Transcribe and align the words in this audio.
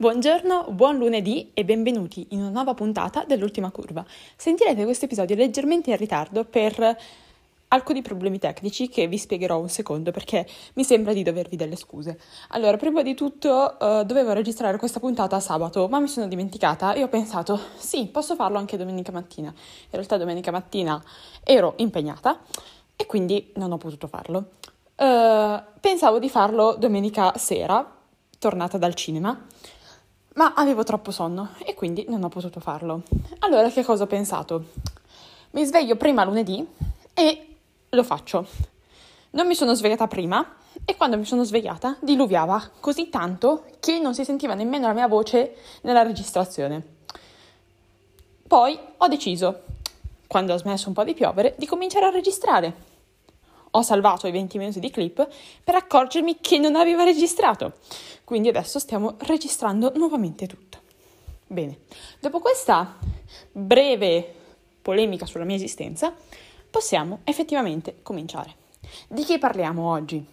Buongiorno, 0.00 0.68
buon 0.70 0.96
lunedì 0.96 1.50
e 1.52 1.62
benvenuti 1.62 2.28
in 2.30 2.40
una 2.40 2.48
nuova 2.48 2.72
puntata 2.72 3.24
dell'ultima 3.26 3.70
curva. 3.70 4.02
Sentirete 4.34 4.84
questo 4.84 5.04
episodio 5.04 5.36
leggermente 5.36 5.90
in 5.90 5.98
ritardo 5.98 6.46
per 6.46 6.96
alcuni 7.68 8.00
problemi 8.00 8.38
tecnici 8.38 8.88
che 8.88 9.06
vi 9.08 9.18
spiegherò 9.18 9.58
un 9.58 9.68
secondo 9.68 10.10
perché 10.10 10.48
mi 10.72 10.84
sembra 10.84 11.12
di 11.12 11.22
dovervi 11.22 11.54
delle 11.54 11.76
scuse. 11.76 12.18
Allora, 12.48 12.78
prima 12.78 13.02
di 13.02 13.14
tutto 13.14 13.76
uh, 13.78 14.02
dovevo 14.04 14.32
registrare 14.32 14.78
questa 14.78 15.00
puntata 15.00 15.38
sabato, 15.38 15.86
ma 15.88 16.00
mi 16.00 16.08
sono 16.08 16.28
dimenticata 16.28 16.94
e 16.94 17.02
ho 17.02 17.08
pensato, 17.08 17.60
sì, 17.76 18.06
posso 18.06 18.34
farlo 18.34 18.56
anche 18.56 18.78
domenica 18.78 19.12
mattina. 19.12 19.48
In 19.48 19.90
realtà 19.90 20.16
domenica 20.16 20.50
mattina 20.50 20.98
ero 21.44 21.74
impegnata 21.76 22.40
e 22.96 23.04
quindi 23.04 23.52
non 23.56 23.70
ho 23.70 23.76
potuto 23.76 24.06
farlo. 24.06 24.52
Uh, 24.96 25.60
pensavo 25.78 26.18
di 26.18 26.30
farlo 26.30 26.74
domenica 26.78 27.36
sera, 27.36 27.98
tornata 28.38 28.78
dal 28.78 28.94
cinema 28.94 29.46
ma 30.34 30.54
avevo 30.54 30.84
troppo 30.84 31.10
sonno 31.10 31.50
e 31.64 31.74
quindi 31.74 32.06
non 32.08 32.22
ho 32.22 32.28
potuto 32.28 32.60
farlo. 32.60 33.02
Allora 33.40 33.68
che 33.70 33.84
cosa 33.84 34.04
ho 34.04 34.06
pensato? 34.06 34.64
Mi 35.50 35.64
sveglio 35.64 35.96
prima 35.96 36.24
lunedì 36.24 36.66
e 37.14 37.56
lo 37.88 38.02
faccio. 38.04 38.46
Non 39.30 39.46
mi 39.46 39.54
sono 39.54 39.74
svegliata 39.74 40.06
prima 40.06 40.56
e 40.84 40.96
quando 40.96 41.16
mi 41.16 41.24
sono 41.24 41.44
svegliata 41.44 41.96
diluviava 42.00 42.70
così 42.80 43.08
tanto 43.08 43.64
che 43.80 43.98
non 43.98 44.14
si 44.14 44.24
sentiva 44.24 44.54
nemmeno 44.54 44.86
la 44.86 44.92
mia 44.92 45.08
voce 45.08 45.56
nella 45.82 46.02
registrazione. 46.02 46.98
Poi 48.46 48.78
ho 48.96 49.08
deciso, 49.08 49.62
quando 50.26 50.52
ha 50.52 50.58
smesso 50.58 50.88
un 50.88 50.94
po' 50.94 51.04
di 51.04 51.14
piovere, 51.14 51.54
di 51.56 51.66
cominciare 51.66 52.06
a 52.06 52.10
registrare 52.10 52.88
ho 53.72 53.82
salvato 53.82 54.26
i 54.26 54.32
20 54.32 54.58
minuti 54.58 54.80
di 54.80 54.90
clip 54.90 55.28
per 55.62 55.74
accorgermi 55.74 56.38
che 56.40 56.58
non 56.58 56.76
aveva 56.76 57.04
registrato. 57.04 57.74
Quindi 58.24 58.48
adesso 58.48 58.78
stiamo 58.78 59.14
registrando 59.18 59.92
nuovamente 59.96 60.46
tutto. 60.46 60.78
Bene, 61.46 61.80
dopo 62.20 62.38
questa 62.38 62.96
breve 63.50 64.34
polemica 64.82 65.26
sulla 65.26 65.44
mia 65.44 65.56
esistenza, 65.56 66.14
possiamo 66.70 67.20
effettivamente 67.24 67.96
cominciare. 68.02 68.54
Di 69.08 69.24
chi 69.24 69.38
parliamo 69.38 69.90
oggi? 69.90 70.24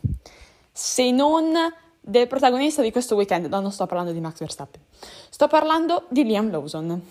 Se 0.72 1.12
non 1.12 1.54
del 2.00 2.28
protagonista 2.28 2.82
di 2.82 2.92
questo 2.92 3.16
weekend, 3.16 3.48
no, 3.48 3.60
non 3.60 3.72
sto 3.72 3.86
parlando 3.86 4.12
di 4.12 4.22
Max 4.22 4.38
Verstappen, 4.38 4.82
sto 5.30 5.48
parlando 5.48 6.06
di 6.10 6.24
Liam 6.24 6.50
Lawson. 6.50 7.02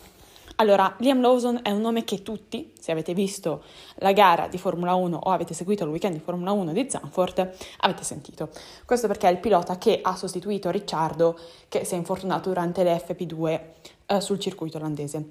Allora, 0.58 0.94
Liam 1.00 1.20
Lawson 1.20 1.60
è 1.62 1.70
un 1.70 1.82
nome 1.82 2.04
che 2.04 2.22
tutti, 2.22 2.72
se 2.78 2.90
avete 2.90 3.12
visto 3.12 3.62
la 3.96 4.12
gara 4.12 4.48
di 4.48 4.56
Formula 4.56 4.94
1 4.94 5.18
o 5.22 5.30
avete 5.30 5.52
seguito 5.52 5.84
il 5.84 5.90
weekend 5.90 6.14
di 6.14 6.20
Formula 6.20 6.52
1 6.52 6.72
di 6.72 6.86
Zanfort, 6.88 7.56
avete 7.80 8.04
sentito. 8.04 8.48
Questo 8.86 9.06
perché 9.06 9.28
è 9.28 9.30
il 9.30 9.38
pilota 9.38 9.76
che 9.76 10.00
ha 10.02 10.16
sostituito 10.16 10.70
Ricciardo, 10.70 11.38
che 11.68 11.84
si 11.84 11.92
è 11.92 11.98
infortunato 11.98 12.48
durante 12.48 12.82
le 12.84 13.04
FP2 13.06 13.60
eh, 14.06 14.20
sul 14.22 14.38
circuito 14.38 14.78
olandese. 14.78 15.28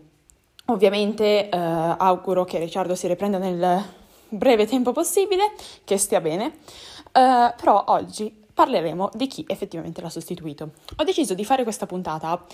Ovviamente 0.65 1.49
eh, 1.49 1.57
auguro 1.57 2.45
che 2.45 2.59
Ricciardo 2.59 2.93
si 2.93 3.07
riprenda 3.07 3.39
nel 3.39 3.83
breve 4.29 4.67
tempo 4.67 4.91
possibile, 4.91 5.53
che 5.83 5.97
stia 5.97 6.21
bene, 6.21 6.57
eh, 7.11 7.53
però 7.55 7.83
oggi 7.87 8.43
parleremo 8.53 9.09
di 9.13 9.25
chi 9.25 9.43
effettivamente 9.47 10.01
l'ha 10.01 10.09
sostituito. 10.09 10.69
Ho 10.97 11.03
deciso 11.03 11.33
di 11.33 11.43
fare 11.43 11.63
questa 11.63 11.87
puntata 11.87 12.45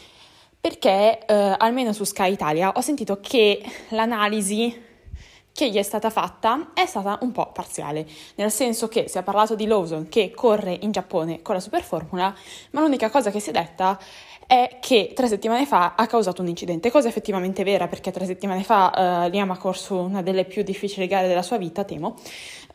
perché 0.62 1.26
eh, 1.26 1.56
almeno 1.58 1.92
su 1.92 2.04
Sky 2.04 2.32
Italia 2.32 2.72
ho 2.76 2.82
sentito 2.82 3.20
che 3.20 3.62
l'analisi 3.90 4.90
che 5.54 5.70
gli 5.70 5.78
è 5.78 5.82
stata 5.82 6.10
fatta 6.10 6.72
è 6.74 6.86
stata 6.86 7.18
un 7.22 7.32
po' 7.32 7.52
parziale, 7.52 8.08
nel 8.36 8.52
senso 8.52 8.88
che 8.88 9.10
si 9.10 9.18
è 9.18 9.24
parlato 9.24 9.56
di 9.56 9.66
Lawson 9.66 10.08
che 10.08 10.32
corre 10.32 10.78
in 10.82 10.92
Giappone 10.92 11.42
con 11.42 11.56
la 11.56 11.62
Superformula, 11.62 12.34
ma 12.72 12.82
l'unica 12.82 13.10
cosa 13.10 13.32
che 13.32 13.40
si 13.40 13.50
è 13.50 13.52
detta 13.52 14.00
è 14.48 14.78
che 14.80 15.12
tre 15.16 15.28
settimane 15.28 15.66
fa 15.66 15.96
ha 15.96 16.08
causato 16.08 16.42
un 16.42 16.48
incidente, 16.48 16.92
cosa 16.92 17.08
effettivamente 17.08 17.64
vera 17.64 17.88
perché 17.88 18.12
tre 18.12 18.26
settimane 18.26 18.64
fa 18.64 19.26
uh, 19.26 19.30
Liam 19.30 19.52
ha 19.52 19.58
corso 19.58 19.98
una 19.98 20.22
delle 20.22 20.46
più 20.46 20.64
difficili 20.64 21.08
gare 21.08 21.28
della 21.28 21.42
sua 21.42 21.58
vita, 21.58 21.84
temo, 21.84 22.16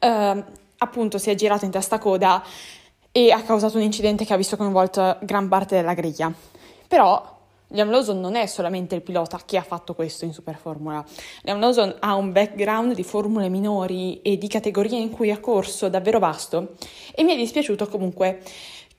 uh, 0.01 0.45
appunto 0.79 1.19
si 1.19 1.31
è 1.31 1.35
girato 1.35 1.65
in 1.65 1.71
testa 1.71 1.99
coda 1.99 2.43
e 3.11 3.31
ha 3.31 3.43
causato 3.43 3.79
un 3.79 3.83
incidente 3.83 4.25
che 4.25 4.35
ha 4.35 4.37
visto 4.37 4.57
coinvolto 4.57 5.19
gran 5.23 5.49
parte 5.49 5.77
della 5.77 5.95
griglia. 5.95 6.33
Però 6.87 7.36
Liam 7.69 7.91
Lawson 7.91 8.21
non 8.21 8.37
è 8.37 8.47
solamente 8.47 8.95
il 8.95 9.03
pilota 9.03 9.41
che 9.45 9.57
ha 9.57 9.63
fatto 9.63 9.95
questo 9.95 10.25
in 10.25 10.33
Superformula. 10.33 11.05
Liam 11.43 11.59
Lawson 11.59 11.97
ha 11.99 12.15
un 12.15 12.31
background 12.31 12.95
di 12.95 13.03
formule 13.03 13.49
minori 13.49 14.23
e 14.23 14.39
di 14.39 14.47
categorie 14.47 14.99
in 14.99 15.11
cui 15.11 15.31
ha 15.33 15.41
corso 15.41 15.89
davvero 15.89 16.19
vasto 16.21 16.75
e 17.15 17.25
mi 17.25 17.33
è 17.33 17.37
dispiaciuto 17.37 17.89
comunque 17.89 18.41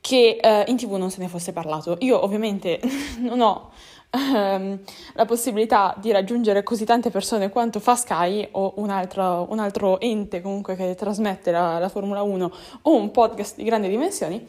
che 0.01 0.37
eh, 0.41 0.63
in 0.67 0.77
tv 0.77 0.95
non 0.95 1.09
se 1.09 1.21
ne 1.21 1.29
fosse 1.29 1.53
parlato. 1.53 1.97
Io 2.01 2.21
ovviamente 2.21 2.81
non 3.19 3.39
ho 3.39 3.71
ehm, 4.11 4.79
la 5.13 5.25
possibilità 5.25 5.95
di 5.97 6.11
raggiungere 6.11 6.63
così 6.63 6.83
tante 6.83 7.09
persone 7.09 7.49
quanto 7.49 7.79
fa 7.79 7.95
Sky 7.95 8.49
o 8.51 8.73
un 8.77 8.89
altro, 8.89 9.47
un 9.49 9.59
altro 9.59 9.99
ente 9.99 10.41
comunque 10.41 10.75
che 10.75 10.95
trasmette 10.95 11.51
la, 11.51 11.79
la 11.79 11.89
Formula 11.89 12.21
1 12.21 12.51
o 12.83 12.95
un 12.95 13.11
podcast 13.11 13.55
di 13.55 13.63
grandi 13.63 13.87
dimensioni, 13.87 14.45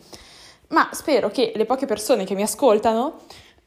ma 0.68 0.88
spero 0.92 1.30
che 1.30 1.52
le 1.54 1.64
poche 1.64 1.86
persone 1.86 2.24
che 2.24 2.34
mi 2.34 2.42
ascoltano 2.42 3.20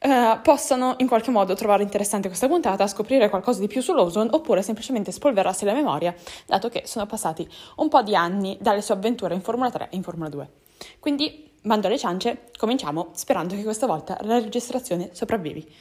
Uh, 0.04 0.40
possano 0.42 0.96
in 0.98 1.06
qualche 1.06 1.30
modo 1.30 1.54
trovare 1.54 1.84
interessante 1.84 2.26
questa 2.26 2.48
puntata, 2.48 2.88
scoprire 2.88 3.28
qualcosa 3.28 3.60
di 3.60 3.68
più 3.68 3.80
su 3.80 3.94
Lawson 3.94 4.28
oppure 4.32 4.60
semplicemente 4.60 5.12
spolverarsi 5.12 5.64
la 5.64 5.74
memoria, 5.74 6.12
dato 6.44 6.68
che 6.68 6.82
sono 6.86 7.06
passati 7.06 7.48
un 7.76 7.88
po' 7.88 8.02
di 8.02 8.16
anni 8.16 8.58
dalle 8.60 8.82
sue 8.82 8.94
avventure 8.94 9.34
in 9.34 9.42
Formula 9.42 9.70
3 9.70 9.90
e 9.90 9.96
in 9.96 10.02
Formula 10.02 10.28
2. 10.28 10.48
Quindi, 10.98 11.52
mando 11.62 11.86
alle 11.86 11.98
ciance, 11.98 12.50
cominciamo 12.56 13.10
sperando 13.12 13.54
che 13.54 13.62
questa 13.62 13.86
volta 13.86 14.18
la 14.22 14.40
registrazione 14.40 15.10
sopravvivi. 15.12 15.72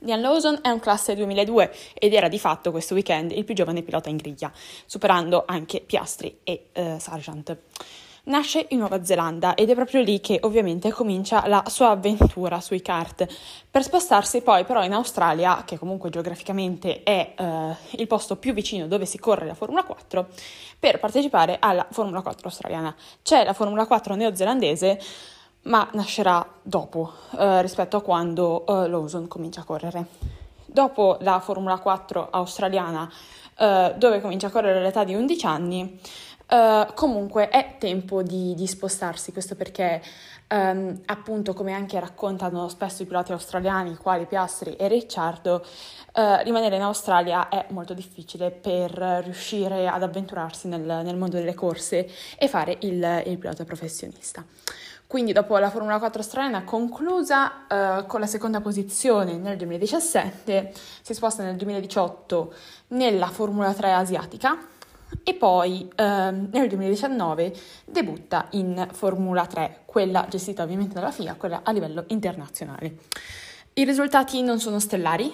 Liam 0.00 0.20
Lawson 0.20 0.58
è 0.62 0.68
un 0.68 0.78
classe 0.78 1.14
2002 1.14 1.74
ed 1.94 2.12
era 2.12 2.28
di 2.28 2.38
fatto 2.38 2.70
questo 2.70 2.92
weekend 2.92 3.32
il 3.32 3.44
più 3.44 3.54
giovane 3.54 3.82
pilota 3.82 4.10
in 4.10 4.16
griglia, 4.16 4.52
superando 4.84 5.44
anche 5.46 5.80
Piastri 5.80 6.40
e 6.44 6.68
uh, 6.74 6.98
Sargent 6.98 7.56
nasce 8.28 8.66
in 8.70 8.78
Nuova 8.78 9.04
Zelanda 9.04 9.54
ed 9.54 9.70
è 9.70 9.74
proprio 9.74 10.00
lì 10.00 10.20
che 10.20 10.38
ovviamente 10.42 10.90
comincia 10.90 11.46
la 11.46 11.64
sua 11.66 11.90
avventura 11.90 12.60
sui 12.60 12.80
kart, 12.80 13.26
per 13.70 13.82
spostarsi 13.82 14.40
poi 14.42 14.64
però 14.64 14.84
in 14.84 14.92
Australia, 14.92 15.62
che 15.64 15.78
comunque 15.78 16.10
geograficamente 16.10 17.02
è 17.02 17.34
eh, 17.36 17.76
il 17.90 18.06
posto 18.06 18.36
più 18.36 18.52
vicino 18.52 18.86
dove 18.86 19.06
si 19.06 19.18
corre 19.18 19.46
la 19.46 19.54
Formula 19.54 19.82
4, 19.82 20.28
per 20.78 21.00
partecipare 21.00 21.56
alla 21.60 21.86
Formula 21.90 22.20
4 22.20 22.46
australiana. 22.46 22.94
C'è 23.22 23.44
la 23.44 23.52
Formula 23.52 23.86
4 23.86 24.14
neozelandese, 24.14 25.00
ma 25.62 25.88
nascerà 25.92 26.46
dopo 26.62 27.12
eh, 27.38 27.62
rispetto 27.62 27.96
a 27.96 28.02
quando 28.02 28.64
eh, 28.66 28.88
Lawson 28.88 29.26
comincia 29.28 29.62
a 29.62 29.64
correre. 29.64 30.06
Dopo 30.64 31.16
la 31.20 31.40
Formula 31.40 31.78
4 31.78 32.28
australiana, 32.30 33.10
eh, 33.58 33.94
dove 33.96 34.20
comincia 34.20 34.46
a 34.46 34.50
correre 34.50 34.78
all'età 34.78 35.04
di 35.04 35.14
11 35.14 35.46
anni, 35.46 36.00
Uh, 36.50 36.94
comunque 36.94 37.50
è 37.50 37.76
tempo 37.78 38.22
di, 38.22 38.54
di 38.54 38.66
spostarsi, 38.66 39.32
questo 39.32 39.54
perché 39.54 40.00
um, 40.48 40.98
appunto 41.04 41.52
come 41.52 41.74
anche 41.74 42.00
raccontano 42.00 42.68
spesso 42.68 43.02
i 43.02 43.06
piloti 43.06 43.32
australiani, 43.32 43.96
quali 43.96 44.24
Piastri 44.24 44.74
e 44.76 44.88
Ricciardo, 44.88 45.62
uh, 46.14 46.42
rimanere 46.42 46.76
in 46.76 46.82
Australia 46.82 47.50
è 47.50 47.66
molto 47.68 47.92
difficile 47.92 48.50
per 48.50 48.92
riuscire 49.24 49.88
ad 49.88 50.02
avventurarsi 50.02 50.68
nel, 50.68 50.80
nel 50.80 51.16
mondo 51.18 51.36
delle 51.36 51.52
corse 51.52 52.08
e 52.38 52.48
fare 52.48 52.78
il, 52.80 53.22
il, 53.26 53.36
pilota 53.36 53.64
professionista. 53.64 54.42
Quindi 55.06 55.32
dopo 55.32 55.58
la 55.58 55.68
Formula 55.68 55.98
4 55.98 56.18
australiana 56.20 56.64
conclusa 56.64 57.66
uh, 57.68 58.06
con 58.06 58.20
la 58.20 58.26
seconda 58.26 58.62
posizione 58.62 59.36
nel 59.36 59.58
2017, 59.58 60.72
si 61.02 61.12
sposta 61.12 61.42
nel 61.42 61.56
2018 61.56 62.54
nella 62.88 63.28
Formula 63.28 63.74
3 63.74 63.92
asiatica 63.92 64.76
e 65.22 65.34
poi 65.34 65.88
ehm, 65.94 66.48
nel 66.52 66.68
2019 66.68 67.54
debutta 67.84 68.46
in 68.50 68.88
Formula 68.92 69.46
3, 69.46 69.82
quella 69.84 70.26
gestita 70.28 70.62
ovviamente 70.62 70.94
dalla 70.94 71.10
FIA, 71.10 71.34
quella 71.34 71.60
a 71.64 71.72
livello 71.72 72.04
internazionale. 72.08 72.96
I 73.74 73.84
risultati 73.84 74.42
non 74.42 74.58
sono 74.58 74.80
stellari, 74.80 75.32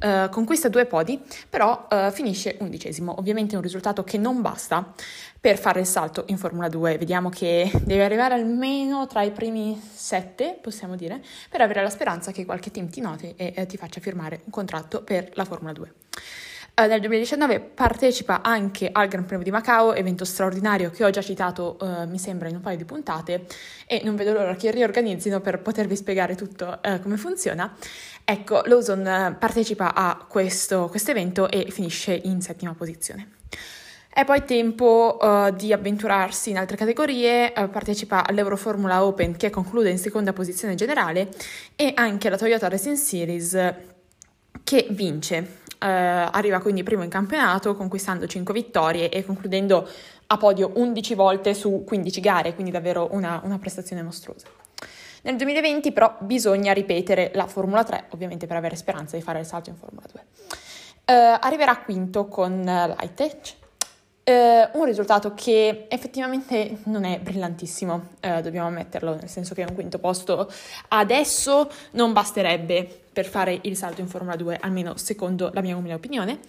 eh, 0.00 0.28
conquista 0.30 0.68
due 0.68 0.84
podi, 0.84 1.22
però 1.48 1.86
eh, 1.90 2.10
finisce 2.12 2.56
undicesimo. 2.60 3.14
Ovviamente 3.18 3.56
un 3.56 3.62
risultato 3.62 4.04
che 4.04 4.18
non 4.18 4.42
basta 4.42 4.92
per 5.40 5.56
fare 5.56 5.80
il 5.80 5.86
salto 5.86 6.24
in 6.26 6.36
Formula 6.36 6.68
2. 6.68 6.98
Vediamo 6.98 7.30
che 7.30 7.70
deve 7.84 8.04
arrivare 8.04 8.34
almeno 8.34 9.06
tra 9.06 9.22
i 9.22 9.30
primi 9.30 9.80
sette, 9.94 10.58
possiamo 10.60 10.96
dire, 10.96 11.22
per 11.48 11.62
avere 11.62 11.82
la 11.82 11.88
speranza 11.88 12.30
che 12.30 12.44
qualche 12.44 12.70
team 12.70 12.90
ti 12.90 13.00
noti 13.00 13.32
e 13.36 13.54
eh, 13.56 13.64
ti 13.66 13.78
faccia 13.78 14.00
firmare 14.00 14.42
un 14.44 14.50
contratto 14.50 15.02
per 15.02 15.30
la 15.32 15.46
Formula 15.46 15.72
2. 15.72 15.92
Eh, 16.80 16.86
nel 16.86 17.00
2019 17.00 17.58
partecipa 17.58 18.40
anche 18.40 18.88
al 18.92 19.08
Gran 19.08 19.26
Premio 19.26 19.42
di 19.44 19.50
Macao, 19.50 19.94
evento 19.94 20.24
straordinario 20.24 20.90
che 20.90 21.02
ho 21.02 21.10
già 21.10 21.22
citato, 21.22 21.76
eh, 21.80 22.06
mi 22.06 22.20
sembra, 22.20 22.48
in 22.48 22.54
un 22.54 22.60
paio 22.60 22.76
di 22.76 22.84
puntate 22.84 23.46
e 23.84 24.00
non 24.04 24.14
vedo 24.14 24.32
l'ora 24.32 24.54
che 24.54 24.70
riorganizzino 24.70 25.40
per 25.40 25.60
potervi 25.60 25.96
spiegare 25.96 26.36
tutto 26.36 26.80
eh, 26.80 27.00
come 27.00 27.16
funziona. 27.16 27.74
Ecco, 28.22 28.62
Lawson 28.66 29.04
eh, 29.04 29.36
partecipa 29.36 29.92
a 29.92 30.24
questo 30.28 30.88
evento 31.08 31.50
e 31.50 31.66
finisce 31.70 32.12
in 32.12 32.40
settima 32.42 32.72
posizione. 32.74 33.30
È 34.08 34.24
poi 34.24 34.44
tempo 34.44 35.18
uh, 35.20 35.50
di 35.54 35.72
avventurarsi 35.72 36.50
in 36.50 36.58
altre 36.58 36.76
categorie, 36.76 37.52
uh, 37.56 37.70
partecipa 37.70 38.26
all'Euroformula 38.26 39.04
Open 39.04 39.36
che 39.36 39.50
conclude 39.50 39.90
in 39.90 39.98
seconda 39.98 40.32
posizione 40.32 40.74
generale 40.74 41.28
e 41.76 41.92
anche 41.94 42.28
la 42.28 42.36
Toyota 42.36 42.68
Racing 42.68 42.96
Series 42.96 43.74
che 44.64 44.86
vince. 44.90 45.66
Uh, 45.80 45.86
arriva 46.32 46.58
quindi 46.58 46.82
primo 46.82 47.04
in 47.04 47.08
campionato 47.08 47.76
conquistando 47.76 48.26
5 48.26 48.52
vittorie 48.52 49.10
e 49.10 49.24
concludendo 49.24 49.88
a 50.26 50.36
podio 50.36 50.72
11 50.74 51.14
volte 51.14 51.54
su 51.54 51.84
15 51.86 52.20
gare, 52.20 52.54
quindi 52.54 52.72
davvero 52.72 53.08
una, 53.12 53.40
una 53.44 53.58
prestazione 53.58 54.02
mostruosa. 54.02 54.46
Nel 55.22 55.36
2020 55.36 55.92
però 55.92 56.16
bisogna 56.20 56.72
ripetere 56.72 57.30
la 57.34 57.46
Formula 57.46 57.84
3, 57.84 58.06
ovviamente 58.10 58.46
per 58.46 58.56
avere 58.56 58.76
speranza 58.76 59.16
di 59.16 59.22
fare 59.22 59.38
il 59.40 59.46
salto 59.46 59.70
in 59.70 59.76
Formula 59.76 60.06
2. 60.10 60.24
Uh, 61.08 61.38
arriverà 61.40 61.76
quinto 61.78 62.26
con 62.26 62.52
uh, 62.52 62.94
Uh, 64.28 64.78
un 64.78 64.84
risultato 64.84 65.32
che 65.32 65.86
effettivamente 65.88 66.80
non 66.84 67.04
è 67.04 67.18
brillantissimo, 67.18 68.08
uh, 68.20 68.42
dobbiamo 68.42 68.66
ammetterlo, 68.66 69.14
nel 69.14 69.30
senso 69.30 69.54
che 69.54 69.64
un 69.66 69.72
quinto 69.74 69.98
posto 69.98 70.52
adesso 70.88 71.70
non 71.92 72.12
basterebbe 72.12 73.04
per 73.10 73.24
fare 73.24 73.58
il 73.62 73.74
salto 73.74 74.02
in 74.02 74.06
Formula 74.06 74.36
2, 74.36 74.58
almeno 74.60 74.98
secondo 74.98 75.50
la 75.54 75.62
mia 75.62 75.78
umile 75.78 75.94
opinione. 75.94 76.40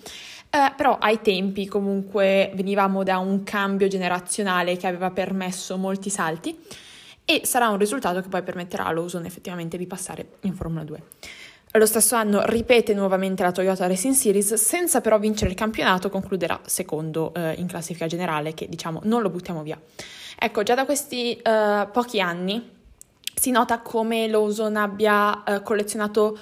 Uh, 0.52 0.76
però 0.76 0.98
ai 0.98 1.22
tempi 1.22 1.68
comunque 1.68 2.52
venivamo 2.54 3.04
da 3.04 3.18
un 3.20 3.44
cambio 3.44 3.88
generazionale 3.88 4.76
che 4.76 4.86
aveva 4.86 5.12
permesso 5.12 5.78
molti 5.78 6.10
salti 6.10 6.60
e 7.24 7.44
sarà 7.46 7.70
un 7.70 7.78
risultato 7.78 8.22
che 8.22 8.28
poi 8.28 8.44
permetterà 8.44 8.88
a 8.88 8.92
Lawson 8.92 9.24
effettivamente 9.24 9.78
di 9.78 9.88
passare 9.88 10.26
in 10.42 10.54
Formula 10.54 10.84
2. 10.84 11.02
Lo 11.74 11.86
stesso 11.86 12.16
anno 12.16 12.42
ripete 12.46 12.96
nuovamente 12.96 13.44
la 13.44 13.52
Toyota 13.52 13.86
Racing 13.86 14.16
Series, 14.16 14.56
senza 14.56 15.02
però 15.02 15.20
vincere 15.20 15.52
il 15.52 15.56
campionato, 15.56 16.10
concluderà 16.10 16.60
secondo 16.66 17.32
eh, 17.36 17.54
in 17.60 17.68
classifica 17.68 18.08
generale, 18.08 18.56
che 18.56 18.68
diciamo 18.68 19.02
non 19.04 19.22
lo 19.22 19.30
buttiamo 19.30 19.62
via. 19.62 19.80
Ecco, 20.40 20.64
già 20.64 20.74
da 20.74 20.86
questi 20.86 21.36
eh, 21.36 21.88
pochi 21.92 22.20
anni 22.20 22.78
si 23.36 23.52
nota 23.52 23.80
come 23.80 24.28
Lawson 24.28 24.76
abbia 24.78 25.44
eh, 25.44 25.62
collezionato 25.62 26.38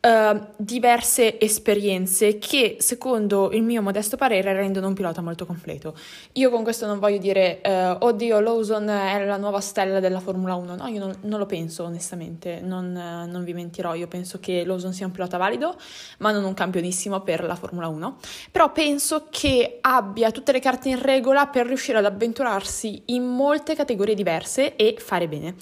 uh, 0.00 0.46
diverse 0.56 1.38
esperienze 1.38 2.38
che, 2.38 2.76
secondo 2.78 3.50
il 3.52 3.62
mio 3.62 3.82
modesto 3.82 4.16
parere, 4.16 4.52
rendono 4.52 4.88
un 4.88 4.94
pilota 4.94 5.20
molto 5.20 5.46
completo. 5.46 5.94
Io 6.32 6.50
con 6.50 6.62
questo 6.62 6.86
non 6.86 6.98
voglio 6.98 7.18
dire, 7.18 7.60
uh, 7.64 8.04
oddio, 8.04 8.40
Lawson 8.40 8.88
è 8.88 9.24
la 9.24 9.36
nuova 9.36 9.60
stella 9.60 10.00
della 10.00 10.20
Formula 10.20 10.54
1. 10.54 10.76
No, 10.76 10.86
io 10.86 10.98
non, 10.98 11.16
non 11.22 11.38
lo 11.38 11.46
penso, 11.46 11.84
onestamente, 11.84 12.60
non, 12.60 12.86
uh, 12.86 13.30
non, 13.30 13.44
vi 13.44 13.52
mentirò. 13.52 13.94
Io 13.94 14.08
penso 14.08 14.40
che 14.40 14.64
Lawson 14.64 14.92
sia 14.92 15.06
un 15.06 15.12
pilota 15.12 15.36
valido, 15.36 15.76
ma 16.18 16.32
non 16.32 16.44
un 16.44 16.54
campionissimo 16.54 17.20
per 17.20 17.44
la 17.44 17.54
Formula 17.54 17.88
1. 17.88 18.16
Però 18.50 18.72
penso 18.72 19.26
che 19.30 19.78
abbia 19.80 20.30
tutte 20.30 20.52
le 20.52 20.60
carte 20.60 20.88
in 20.88 21.00
regola 21.00 21.46
per 21.46 21.66
riuscire 21.66 21.98
ad 21.98 22.04
avventurarsi 22.04 23.02
in 23.06 23.24
molte 23.24 23.74
categorie 23.74 24.14
diverse 24.14 24.76
e 24.76 24.96
fare 24.98 25.28
bene. 25.28 25.54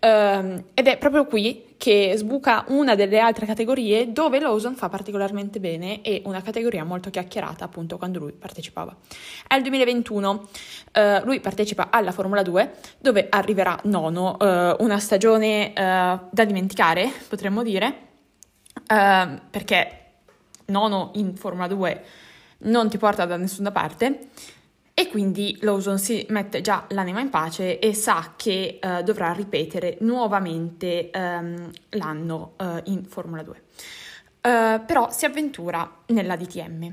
Uh, 0.00 0.64
ed 0.72 0.86
è 0.86 0.96
proprio 0.96 1.26
qui 1.26 1.74
che 1.76 2.14
sbuca 2.16 2.64
una 2.68 2.94
delle 2.94 3.18
altre 3.18 3.44
categorie 3.44 4.12
dove 4.12 4.40
Lawson 4.40 4.74
fa 4.74 4.88
particolarmente 4.88 5.60
bene 5.60 6.00
e 6.00 6.22
una 6.24 6.40
categoria 6.40 6.84
molto 6.84 7.10
chiacchierata 7.10 7.64
appunto 7.64 7.98
quando 7.98 8.18
lui 8.18 8.32
partecipava. 8.32 8.96
È 9.46 9.54
il 9.54 9.62
2021, 9.62 10.30
uh, 10.30 11.24
lui 11.24 11.40
partecipa 11.40 11.88
alla 11.90 12.12
Formula 12.12 12.42
2 12.42 12.72
dove 12.98 13.26
arriverà 13.28 13.78
nono, 13.84 14.36
uh, 14.38 14.82
una 14.82 14.98
stagione 14.98 15.72
eh, 15.72 15.72
da 15.74 16.44
dimenticare 16.44 17.10
potremmo 17.28 17.62
dire, 17.62 18.08
perché 18.86 20.04
nono 20.66 21.10
in 21.14 21.36
Formula 21.36 21.66
2 21.66 22.04
non 22.58 22.88
ti 22.88 22.98
porta 22.98 23.24
da 23.24 23.36
nessuna 23.36 23.70
parte 23.70 24.28
e 25.00 25.08
quindi 25.08 25.56
Lawson 25.62 25.98
si 25.98 26.26
mette 26.28 26.60
già 26.60 26.84
l'anima 26.90 27.20
in 27.20 27.30
pace 27.30 27.78
e 27.78 27.94
sa 27.94 28.34
che 28.36 28.78
uh, 28.82 29.02
dovrà 29.02 29.32
ripetere 29.32 29.96
nuovamente 30.00 31.10
um, 31.14 31.70
l'anno 31.90 32.52
uh, 32.58 32.80
in 32.84 33.06
Formula 33.06 33.42
2. 33.42 33.62
Uh, 34.42 34.48
eh, 34.48 34.82
però 34.84 35.10
si 35.10 35.24
avventura 35.24 36.02
nella 36.08 36.36
DTM. 36.36 36.92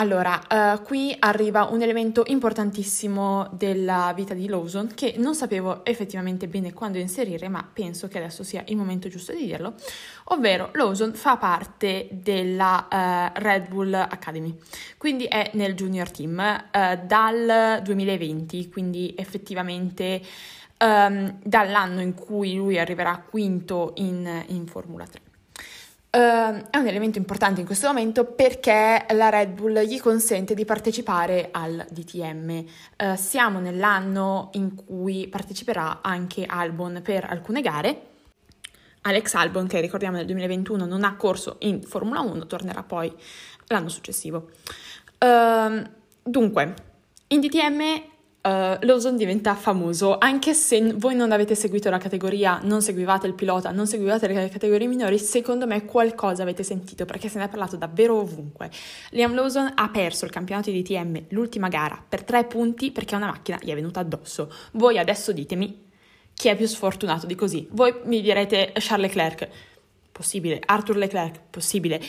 Allora, 0.00 0.40
uh, 0.48 0.82
qui 0.82 1.14
arriva 1.18 1.64
un 1.64 1.82
elemento 1.82 2.22
importantissimo 2.28 3.50
della 3.52 4.14
vita 4.16 4.32
di 4.32 4.48
Lawson 4.48 4.92
che 4.94 5.16
non 5.18 5.34
sapevo 5.34 5.84
effettivamente 5.84 6.48
bene 6.48 6.72
quando 6.72 6.96
inserire, 6.96 7.48
ma 7.48 7.68
penso 7.70 8.08
che 8.08 8.16
adesso 8.16 8.42
sia 8.42 8.64
il 8.68 8.78
momento 8.78 9.08
giusto 9.10 9.34
di 9.34 9.44
dirlo, 9.44 9.74
ovvero 10.24 10.70
Lawson 10.72 11.12
fa 11.12 11.36
parte 11.36 12.08
della 12.12 12.88
uh, 12.90 13.38
Red 13.42 13.68
Bull 13.68 13.92
Academy, 13.92 14.56
quindi 14.96 15.26
è 15.26 15.50
nel 15.52 15.74
junior 15.74 16.10
team 16.10 16.38
uh, 16.38 17.06
dal 17.06 17.82
2020, 17.82 18.70
quindi 18.70 19.14
effettivamente 19.18 20.22
um, 20.78 21.38
dall'anno 21.44 22.00
in 22.00 22.14
cui 22.14 22.54
lui 22.54 22.78
arriverà 22.78 23.22
quinto 23.28 23.92
in, 23.96 24.44
in 24.46 24.66
Formula 24.66 25.04
3. 25.04 25.29
Uh, 26.12 26.68
è 26.70 26.76
un 26.76 26.88
elemento 26.88 27.18
importante 27.18 27.60
in 27.60 27.66
questo 27.66 27.86
momento 27.86 28.24
perché 28.24 29.06
la 29.10 29.28
Red 29.28 29.52
Bull 29.52 29.78
gli 29.82 30.00
consente 30.00 30.54
di 30.54 30.64
partecipare 30.64 31.50
al 31.52 31.86
DTM. 31.88 32.64
Uh, 32.96 33.14
siamo 33.14 33.60
nell'anno 33.60 34.50
in 34.54 34.74
cui 34.74 35.28
parteciperà 35.28 36.00
anche 36.02 36.46
Albon 36.46 37.00
per 37.04 37.26
alcune 37.30 37.60
gare. 37.60 38.08
Alex 39.02 39.34
Albon, 39.34 39.68
che 39.68 39.80
ricordiamo 39.80 40.16
nel 40.16 40.26
2021 40.26 40.84
non 40.84 41.04
ha 41.04 41.14
corso 41.14 41.56
in 41.60 41.80
Formula 41.82 42.20
1, 42.20 42.44
tornerà 42.46 42.82
poi 42.82 43.14
l'anno 43.66 43.88
successivo. 43.88 44.50
Uh, 45.18 45.80
dunque, 46.24 46.74
in 47.28 47.40
DTM 47.40 48.02
uh, 48.42 48.78
Lawson 48.80 49.16
diventa 49.16 49.54
famoso, 49.54 50.16
anche 50.18 50.54
se 50.54 50.92
voi 50.94 51.14
non 51.14 51.32
avete 51.32 51.54
seguito 51.54 51.90
la 51.90 51.98
categoria, 51.98 52.60
non 52.62 52.82
seguivate 52.82 53.26
il 53.26 53.34
pilota, 53.34 53.70
non 53.70 53.86
seguivate 53.86 54.26
le 54.26 54.48
categorie 54.48 54.86
minori, 54.86 55.18
secondo 55.18 55.66
me 55.66 55.84
qualcosa 55.84 56.42
avete 56.42 56.62
sentito 56.62 57.04
perché 57.04 57.28
se 57.28 57.38
ne 57.38 57.44
è 57.44 57.48
parlato 57.48 57.76
davvero 57.76 58.16
ovunque. 58.16 58.70
Liam 59.10 59.34
Lawson 59.34 59.72
ha 59.74 59.88
perso 59.90 60.24
il 60.24 60.30
campionato 60.30 60.70
di 60.70 60.82
DTM, 60.82 61.24
l'ultima 61.28 61.68
gara, 61.68 62.02
per 62.06 62.24
tre 62.24 62.44
punti 62.44 62.90
perché 62.90 63.14
una 63.14 63.26
macchina 63.26 63.58
gli 63.60 63.70
è 63.70 63.74
venuta 63.74 64.00
addosso. 64.00 64.52
Voi 64.72 64.98
adesso 64.98 65.32
ditemi 65.32 65.88
chi 66.32 66.48
è 66.48 66.56
più 66.56 66.66
sfortunato 66.66 67.26
di 67.26 67.34
così. 67.34 67.68
Voi 67.70 67.94
mi 68.04 68.22
direte 68.22 68.72
Charles 68.74 69.08
Leclerc, 69.08 69.48
possibile, 70.10 70.60
Arthur 70.64 70.96
Leclerc, 70.96 71.40
possibile, 71.50 72.00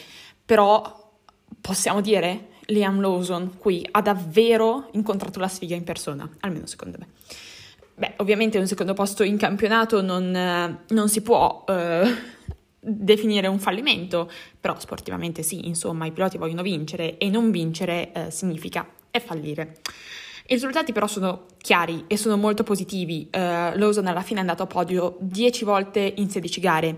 però 0.45 1.11
possiamo 1.59 1.99
dire 2.01 2.47
Liam 2.67 2.99
Lawson 2.99 3.57
qui 3.57 3.87
ha 3.91 4.01
davvero 4.01 4.89
incontrato 4.93 5.39
la 5.39 5.47
sfiga 5.47 5.75
in 5.75 5.83
persona, 5.83 6.29
almeno 6.41 6.65
secondo 6.65 6.97
me. 6.99 7.07
Beh, 7.95 8.13
ovviamente 8.17 8.57
un 8.57 8.67
secondo 8.67 8.93
posto 8.93 9.23
in 9.23 9.37
campionato 9.37 10.01
non, 10.01 10.35
eh, 10.35 10.79
non 10.87 11.09
si 11.09 11.21
può 11.21 11.63
eh, 11.67 12.15
definire 12.79 13.47
un 13.47 13.59
fallimento, 13.59 14.31
però 14.59 14.79
sportivamente 14.79 15.43
sì, 15.43 15.67
insomma, 15.67 16.05
i 16.05 16.11
piloti 16.11 16.37
vogliono 16.37 16.63
vincere 16.63 17.17
e 17.17 17.29
non 17.29 17.51
vincere 17.51 18.11
eh, 18.11 18.31
significa 18.31 18.87
è 19.11 19.19
fallire. 19.19 19.77
I 20.47 20.55
risultati 20.55 20.91
però 20.91 21.07
sono 21.07 21.45
chiari 21.57 22.05
e 22.07 22.17
sono 22.17 22.35
molto 22.37 22.63
positivi. 22.63 23.29
Uh, 23.31 23.37
Lawson 23.77 24.07
alla 24.07 24.21
fine 24.21 24.39
è 24.39 24.41
andato 24.41 24.63
a 24.63 24.67
podio 24.67 25.17
10 25.19 25.63
volte 25.63 26.13
in 26.17 26.29
16 26.29 26.59
gare. 26.59 26.89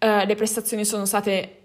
Uh, 0.00 0.26
le 0.26 0.34
prestazioni 0.34 0.84
sono 0.84 1.04
state 1.04 1.57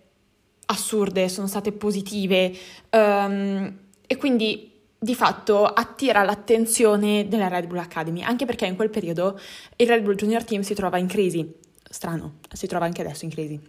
assurde, 0.74 1.30
sono 1.30 1.48
state 1.48 1.72
positive 1.72 2.53
um, 2.89 3.77
e 4.06 4.18
quindi 4.18 4.72
di 5.03 5.15
fatto 5.15 5.65
attira 5.65 6.24
l'attenzione 6.24 7.27
della 7.27 7.50
Red 7.50 7.68
Bull 7.68 7.80
Academy, 7.80 8.22
anche 8.22 8.46
perché 8.46 8.65
in 8.65 8.77
quel 8.77 8.89
periodo 8.89 9.38
il 9.75 9.88
Red 9.88 10.01
Bull 10.01 10.15
Junior 10.15 10.46
Team 10.46 10.62
si 10.62 10.74
trova 10.74 10.98
in 10.98 11.08
crisi, 11.08 11.53
strano, 11.89 12.36
si 12.50 12.68
trova 12.68 12.86
anche 12.86 13.01
adesso 13.01 13.25
in 13.25 13.32
crisi, 13.32 13.60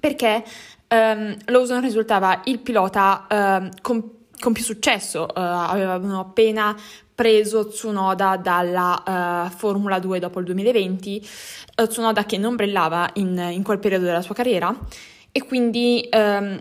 perché 0.00 0.42
um, 0.88 1.36
Lawson 1.44 1.80
risultava 1.80 2.42
il 2.46 2.58
pilota 2.58 3.26
um, 3.30 3.70
con, 3.80 4.10
con, 4.40 4.52
più 4.52 4.64
successo, 4.64 5.22
uh, 5.22 5.30
avevano 5.34 6.18
appena 6.18 6.76
preso 7.14 7.68
Tsunoda 7.68 8.36
dalla 8.36 9.46
uh, 9.46 9.56
Formula 9.56 10.00
2 10.00 10.18
dopo 10.18 10.40
il 10.40 10.46
2020, 10.46 11.28
uh, 11.76 11.86
Tsunoda 11.86 12.24
che 12.24 12.38
non 12.38 12.56
brillava 12.56 13.08
in, 13.14 13.38
in 13.52 13.62
quel 13.62 13.78
periodo 13.78 14.04
della 14.04 14.20
sua 14.20 14.34
carriera 14.34 14.76
e 15.36 15.44
quindi 15.44 16.06
ehm, 16.08 16.58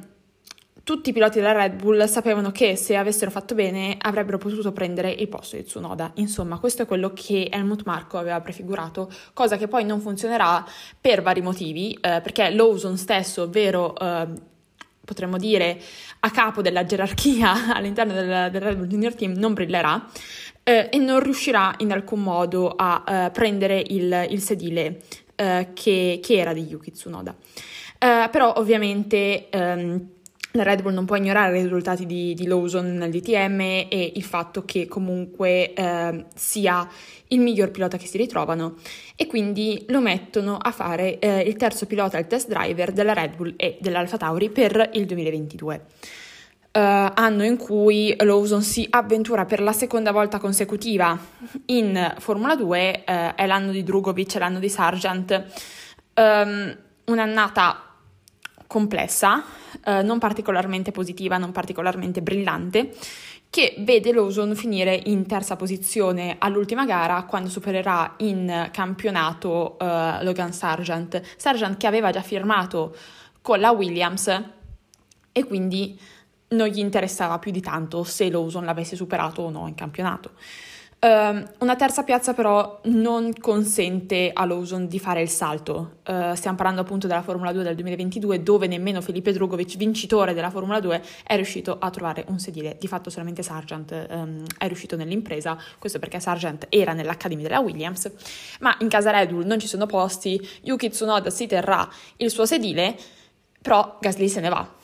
tutti 0.83 1.11
i 1.11 1.13
piloti 1.13 1.39
della 1.39 1.53
Red 1.53 1.75
Bull 1.75 2.03
sapevano 2.07 2.51
che 2.51 2.75
se 2.75 2.97
avessero 2.97 3.31
fatto 3.31 3.55
bene 3.55 3.95
avrebbero 3.97 4.37
potuto 4.37 4.73
prendere 4.73 5.11
il 5.11 5.29
posto 5.29 5.55
di 5.55 5.63
Tsunoda. 5.63 6.11
Insomma, 6.15 6.59
questo 6.59 6.81
è 6.81 6.85
quello 6.85 7.13
che 7.13 7.47
Helmut 7.49 7.83
Marko 7.85 8.17
aveva 8.17 8.41
prefigurato, 8.41 9.09
cosa 9.31 9.55
che 9.55 9.69
poi 9.69 9.85
non 9.85 10.01
funzionerà 10.01 10.65
per 10.99 11.21
vari 11.21 11.39
motivi, 11.39 11.93
eh, 11.93 12.19
perché 12.21 12.49
Lawson 12.49 12.97
stesso, 12.97 13.43
ovvero 13.43 13.97
eh, 13.97 14.27
potremmo 15.05 15.37
dire 15.37 15.79
a 16.19 16.29
capo 16.29 16.61
della 16.61 16.83
gerarchia 16.83 17.71
all'interno 17.73 18.11
del, 18.11 18.51
del 18.51 18.61
Red 18.61 18.75
Bull 18.75 18.87
Junior 18.87 19.15
Team, 19.15 19.35
non 19.37 19.53
brillerà. 19.53 20.05
Eh, 20.63 20.89
e 20.91 20.97
non 20.97 21.21
riuscirà 21.21 21.75
in 21.77 21.93
alcun 21.93 22.21
modo 22.21 22.73
a 22.75 23.03
uh, 23.07 23.31
prendere 23.31 23.81
il, 23.87 24.27
il 24.31 24.41
sedile 24.41 24.99
uh, 25.37 25.71
che, 25.73 26.19
che, 26.21 26.35
era 26.35 26.51
di 26.51 26.63
Yuki 26.63 26.91
Tsunoda. 26.91 27.33
Uh, 28.05 28.29
però 28.29 28.53
ovviamente 28.57 29.47
um, 29.51 30.09
la 30.55 30.63
Red 30.63 30.83
Bull 30.83 30.93
non 30.93 31.05
può 31.05 31.15
ignorare 31.15 31.57
i 31.57 31.63
risultati 31.63 32.05
di, 32.05 32.35
di 32.35 32.45
Lawson 32.45 32.95
nel 32.95 33.09
DTM 33.09 33.59
e 33.59 34.11
il 34.15 34.23
fatto 34.23 34.63
che 34.63 34.87
comunque 34.87 35.73
eh, 35.73 36.25
sia 36.33 36.87
il 37.29 37.39
miglior 37.39 37.71
pilota 37.71 37.97
che 37.97 38.05
si 38.05 38.17
ritrovano 38.17 38.75
e 39.15 39.27
quindi 39.27 39.85
lo 39.89 39.99
mettono 40.01 40.57
a 40.57 40.71
fare 40.71 41.19
eh, 41.19 41.41
il 41.41 41.55
terzo 41.55 41.85
pilota, 41.85 42.17
il 42.17 42.27
test 42.27 42.47
driver 42.47 42.91
della 42.91 43.13
Red 43.13 43.35
Bull 43.35 43.53
e 43.57 43.77
dell'Alfa 43.81 44.17
Tauri 44.17 44.49
per 44.49 44.91
il 44.93 45.05
2022. 45.05 45.85
Uh, 46.71 46.77
eh, 46.77 47.11
anno 47.15 47.43
in 47.43 47.57
cui 47.57 48.13
Lawson 48.17 48.61
si 48.61 48.85
avventura 48.89 49.45
per 49.45 49.61
la 49.61 49.73
seconda 49.73 50.11
volta 50.11 50.39
consecutiva 50.39 51.17
in 51.67 52.15
Formula 52.19 52.55
2, 52.55 53.03
uh, 53.05 53.11
eh, 53.11 53.35
è 53.35 53.45
l'anno 53.45 53.71
di 53.71 53.83
Drugovic, 53.83 54.35
è 54.35 54.39
l'anno 54.39 54.59
di 54.59 54.69
Sargent, 54.69 55.43
um, 56.15 56.77
un'annata 57.05 57.84
complessa, 58.67 59.43
eh, 59.83 60.01
non 60.01 60.19
particolarmente 60.19 60.91
positiva, 60.91 61.37
non 61.37 61.51
particolarmente 61.51 62.21
brillante, 62.21 62.93
che 63.49 63.75
vede 63.79 64.11
Lawson 64.11 64.55
finire 64.55 65.01
in 65.05 65.25
terza 65.25 65.55
posizione 65.55 66.35
all'ultima 66.39 66.85
gara 66.85 67.23
quando 67.23 67.49
supererà 67.49 68.15
in 68.17 68.69
campionato 68.71 69.77
eh, 69.79 70.23
Logan 70.23 70.51
Sargent. 70.51 71.21
Sargent 71.37 71.77
che 71.77 71.87
aveva 71.87 72.11
già 72.11 72.21
firmato 72.21 72.95
con 73.41 73.59
la 73.59 73.71
Williams 73.71 74.43
e 75.31 75.43
quindi 75.45 75.97
non 76.49 76.67
gli 76.67 76.79
interessava 76.79 77.39
più 77.39 77.51
di 77.51 77.61
tanto 77.61 78.03
se 78.03 78.29
Lawson 78.29 78.65
l'avesse 78.65 78.95
superato 78.95 79.43
o 79.43 79.49
no 79.49 79.67
in 79.67 79.75
campionato. 79.75 80.31
Uh, 80.97 81.43
una 81.59 81.75
terza 81.75 82.01
piazza 82.03 82.33
però 82.33 82.79
non 82.85 83.31
consente 83.39 84.31
a 84.33 84.43
Lawson 84.45 84.87
di 84.87 84.97
fare 84.97 85.21
il 85.21 85.29
salto. 85.29 85.97
Uh, 86.07 86.33
stiamo 86.33 86.57
parlando 86.57 86.81
appunto 86.81 87.05
della 87.05 87.21
Formula 87.21 87.51
2 87.51 87.61
del 87.61 87.75
2022 87.75 88.41
dove 88.41 88.65
nemmeno 88.65 89.01
Felipe 89.01 89.31
Drugovic, 89.31 89.77
vincitore 89.77 90.33
della 90.33 90.49
Formula 90.49 90.79
2, 90.79 91.03
è 91.27 91.35
riuscito 91.35 91.77
a 91.77 91.91
trovare 91.91 92.25
un 92.29 92.39
sedile. 92.39 92.77
Di 92.79 92.87
fatto 92.87 93.11
solamente 93.11 93.43
Sargent 93.43 94.07
um, 94.09 94.43
è 94.57 94.65
riuscito 94.65 94.95
nell'impresa, 94.95 95.57
questo 95.77 95.99
perché 95.99 96.19
Sargent 96.19 96.65
era 96.69 96.93
nell'Accademia 96.93 97.47
della 97.47 97.59
Williams, 97.59 98.11
ma 98.61 98.75
in 98.79 98.89
casa 98.89 99.11
Red 99.11 99.29
Bull 99.29 99.45
non 99.45 99.59
ci 99.59 99.67
sono 99.67 99.85
posti, 99.85 100.41
Yuki 100.63 100.89
Tsunoda 100.89 101.29
si 101.29 101.45
terrà 101.45 101.87
il 102.17 102.31
suo 102.31 102.47
sedile, 102.47 102.97
però 103.61 103.97
Gasly 103.99 104.27
se 104.27 104.39
ne 104.39 104.49
va. 104.49 104.83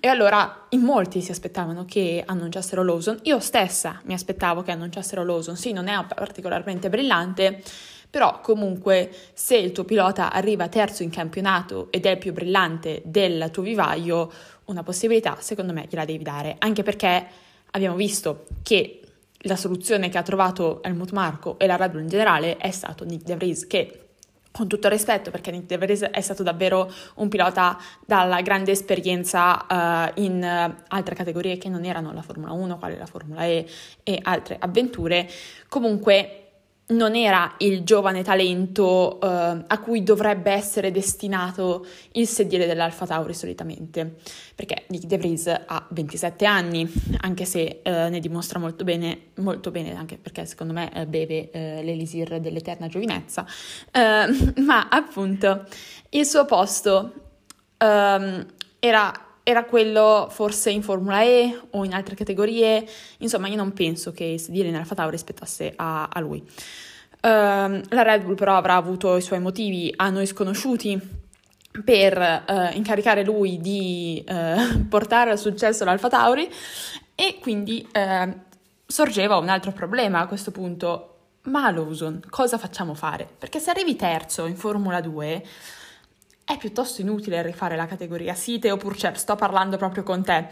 E 0.00 0.08
allora 0.08 0.66
in 0.70 0.80
molti 0.80 1.20
si 1.20 1.30
aspettavano 1.30 1.84
che 1.84 2.22
annunciassero 2.24 2.82
Lawson, 2.82 3.18
io 3.22 3.40
stessa 3.40 4.00
mi 4.04 4.14
aspettavo 4.14 4.62
che 4.62 4.70
annunciassero 4.70 5.24
Lawson, 5.24 5.56
sì 5.56 5.72
non 5.72 5.88
è 5.88 6.04
particolarmente 6.14 6.88
brillante, 6.88 7.62
però 8.08 8.40
comunque 8.40 9.10
se 9.32 9.56
il 9.56 9.72
tuo 9.72 9.84
pilota 9.84 10.32
arriva 10.32 10.68
terzo 10.68 11.02
in 11.02 11.10
campionato 11.10 11.88
ed 11.90 12.06
è 12.06 12.10
il 12.10 12.18
più 12.18 12.32
brillante 12.32 13.02
del 13.04 13.48
tuo 13.50 13.62
vivaio, 13.62 14.30
una 14.66 14.82
possibilità 14.82 15.36
secondo 15.40 15.72
me 15.72 15.86
gliela 15.88 16.04
devi 16.04 16.22
dare, 16.22 16.56
anche 16.58 16.82
perché 16.82 17.26
abbiamo 17.70 17.96
visto 17.96 18.46
che 18.62 19.00
la 19.44 19.56
soluzione 19.56 20.08
che 20.08 20.18
ha 20.18 20.22
trovato 20.22 20.82
Helmut 20.82 21.10
Marco 21.12 21.58
e 21.58 21.66
la 21.66 21.76
Red 21.76 21.90
Bull 21.90 22.02
in 22.02 22.08
generale 22.08 22.56
è 22.56 22.70
stato 22.70 23.04
Nick 23.04 23.24
De 23.24 23.34
Vries 23.34 23.66
che 23.66 23.98
con 24.52 24.68
tutto 24.68 24.86
il 24.86 24.92
rispetto, 24.92 25.30
perché 25.30 25.50
Nick 25.50 25.66
De 25.66 25.78
Vries 25.78 26.02
è 26.02 26.20
stato 26.20 26.42
davvero 26.42 26.92
un 27.16 27.28
pilota 27.28 27.78
dalla 28.04 28.40
grande 28.42 28.70
esperienza 28.70 30.12
uh, 30.14 30.20
in 30.20 30.42
uh, 30.42 30.82
altre 30.88 31.14
categorie 31.14 31.56
che 31.58 31.68
non 31.68 31.84
erano 31.84 32.12
la 32.12 32.22
Formula 32.22 32.52
1, 32.52 32.78
quale 32.78 32.96
la 32.96 33.06
Formula 33.06 33.44
E 33.44 33.66
e 34.02 34.18
altre 34.22 34.56
avventure, 34.60 35.28
comunque 35.68 36.41
non 36.92 37.16
era 37.16 37.54
il 37.58 37.82
giovane 37.82 38.22
talento 38.22 39.18
uh, 39.20 39.26
a 39.66 39.78
cui 39.82 40.02
dovrebbe 40.02 40.52
essere 40.52 40.90
destinato 40.90 41.86
il 42.12 42.26
sedile 42.26 42.66
dell'Alfa 42.66 43.06
Tauri 43.06 43.34
solitamente, 43.34 44.16
perché 44.54 44.84
Nick 44.88 45.06
De 45.06 45.18
Vries 45.18 45.46
ha 45.46 45.86
27 45.90 46.44
anni, 46.44 46.90
anche 47.20 47.44
se 47.44 47.80
uh, 47.84 47.90
ne 47.90 48.20
dimostra 48.20 48.58
molto 48.58 48.84
bene, 48.84 49.30
molto 49.36 49.70
bene, 49.70 49.94
anche 49.96 50.16
perché 50.16 50.46
secondo 50.46 50.72
me 50.72 50.90
uh, 50.94 51.06
beve 51.06 51.50
l'elisir 51.52 52.40
dell'eterna 52.40 52.86
giovinezza, 52.86 53.46
ma 53.92 54.88
appunto 54.88 55.64
il 56.10 56.26
suo 56.26 56.44
posto 56.44 57.12
um, 57.78 58.46
era 58.78 59.31
era 59.42 59.64
quello 59.64 60.28
forse 60.30 60.70
in 60.70 60.82
Formula 60.82 61.22
E 61.22 61.60
o 61.70 61.84
in 61.84 61.92
altre 61.92 62.14
categorie, 62.14 62.86
insomma 63.18 63.48
io 63.48 63.56
non 63.56 63.72
penso 63.72 64.12
che 64.12 64.38
sedile 64.38 64.70
nell'Alfa 64.70 64.94
Tauri 64.94 65.12
rispettasse 65.12 65.72
a, 65.76 66.08
a 66.12 66.20
lui. 66.20 66.38
Uh, 67.24 67.80
la 67.88 68.02
Red 68.02 68.24
Bull 68.24 68.34
però 68.34 68.56
avrà 68.56 68.74
avuto 68.74 69.16
i 69.16 69.22
suoi 69.22 69.38
motivi 69.40 69.92
a 69.96 70.10
noi 70.10 70.26
sconosciuti 70.26 71.20
per 71.84 72.18
uh, 72.18 72.76
incaricare 72.76 73.24
lui 73.24 73.60
di 73.60 74.24
uh, 74.26 74.86
portare 74.88 75.30
al 75.30 75.38
successo 75.38 75.84
l'Alfa 75.84 76.08
Tauri 76.08 76.50
e 77.14 77.38
quindi 77.40 77.86
eh, 77.92 78.34
sorgeva 78.86 79.36
un 79.36 79.48
altro 79.48 79.70
problema 79.72 80.20
a 80.20 80.26
questo 80.26 80.50
punto. 80.50 81.08
Ma 81.42 81.70
Lawson 81.70 82.22
cosa 82.30 82.56
facciamo 82.56 82.94
fare? 82.94 83.28
Perché 83.38 83.58
se 83.58 83.70
arrivi 83.70 83.96
terzo 83.96 84.46
in 84.46 84.56
Formula 84.56 85.00
2 85.00 85.44
è 86.52 86.58
piuttosto 86.58 87.00
inutile 87.00 87.42
rifare 87.42 87.76
la 87.76 87.86
categoria. 87.86 88.34
Sì, 88.34 88.58
Teo 88.58 88.76
Purcer, 88.76 89.18
sto 89.18 89.36
parlando 89.36 89.76
proprio 89.76 90.02
con 90.02 90.22
te. 90.22 90.48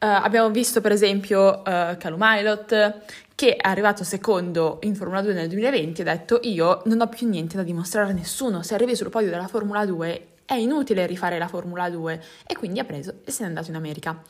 Uh, 0.00 0.06
abbiamo 0.06 0.50
visto 0.50 0.80
per 0.80 0.92
esempio 0.92 1.60
uh, 1.60 1.96
Calum 1.96 2.18
Milot 2.18 3.02
che 3.34 3.56
è 3.56 3.68
arrivato 3.68 4.04
secondo 4.04 4.78
in 4.82 4.94
Formula 4.94 5.22
2 5.22 5.32
nel 5.32 5.48
2020 5.48 6.02
e 6.02 6.10
ha 6.10 6.16
detto 6.16 6.40
io 6.42 6.82
non 6.86 7.00
ho 7.00 7.08
più 7.08 7.28
niente 7.28 7.56
da 7.56 7.62
dimostrare 7.62 8.10
a 8.10 8.12
nessuno, 8.12 8.62
se 8.62 8.74
arrivi 8.74 8.94
sul 8.94 9.10
podio 9.10 9.30
della 9.30 9.48
Formula 9.48 9.84
2 9.86 10.26
è 10.44 10.54
inutile 10.54 11.06
rifare 11.06 11.38
la 11.38 11.48
Formula 11.48 11.88
2 11.88 12.22
e 12.46 12.54
quindi 12.54 12.80
ha 12.80 12.84
preso 12.84 13.20
e 13.24 13.30
se 13.30 13.42
n'è 13.42 13.48
andato 13.48 13.70
in 13.70 13.76
America. 13.76 14.20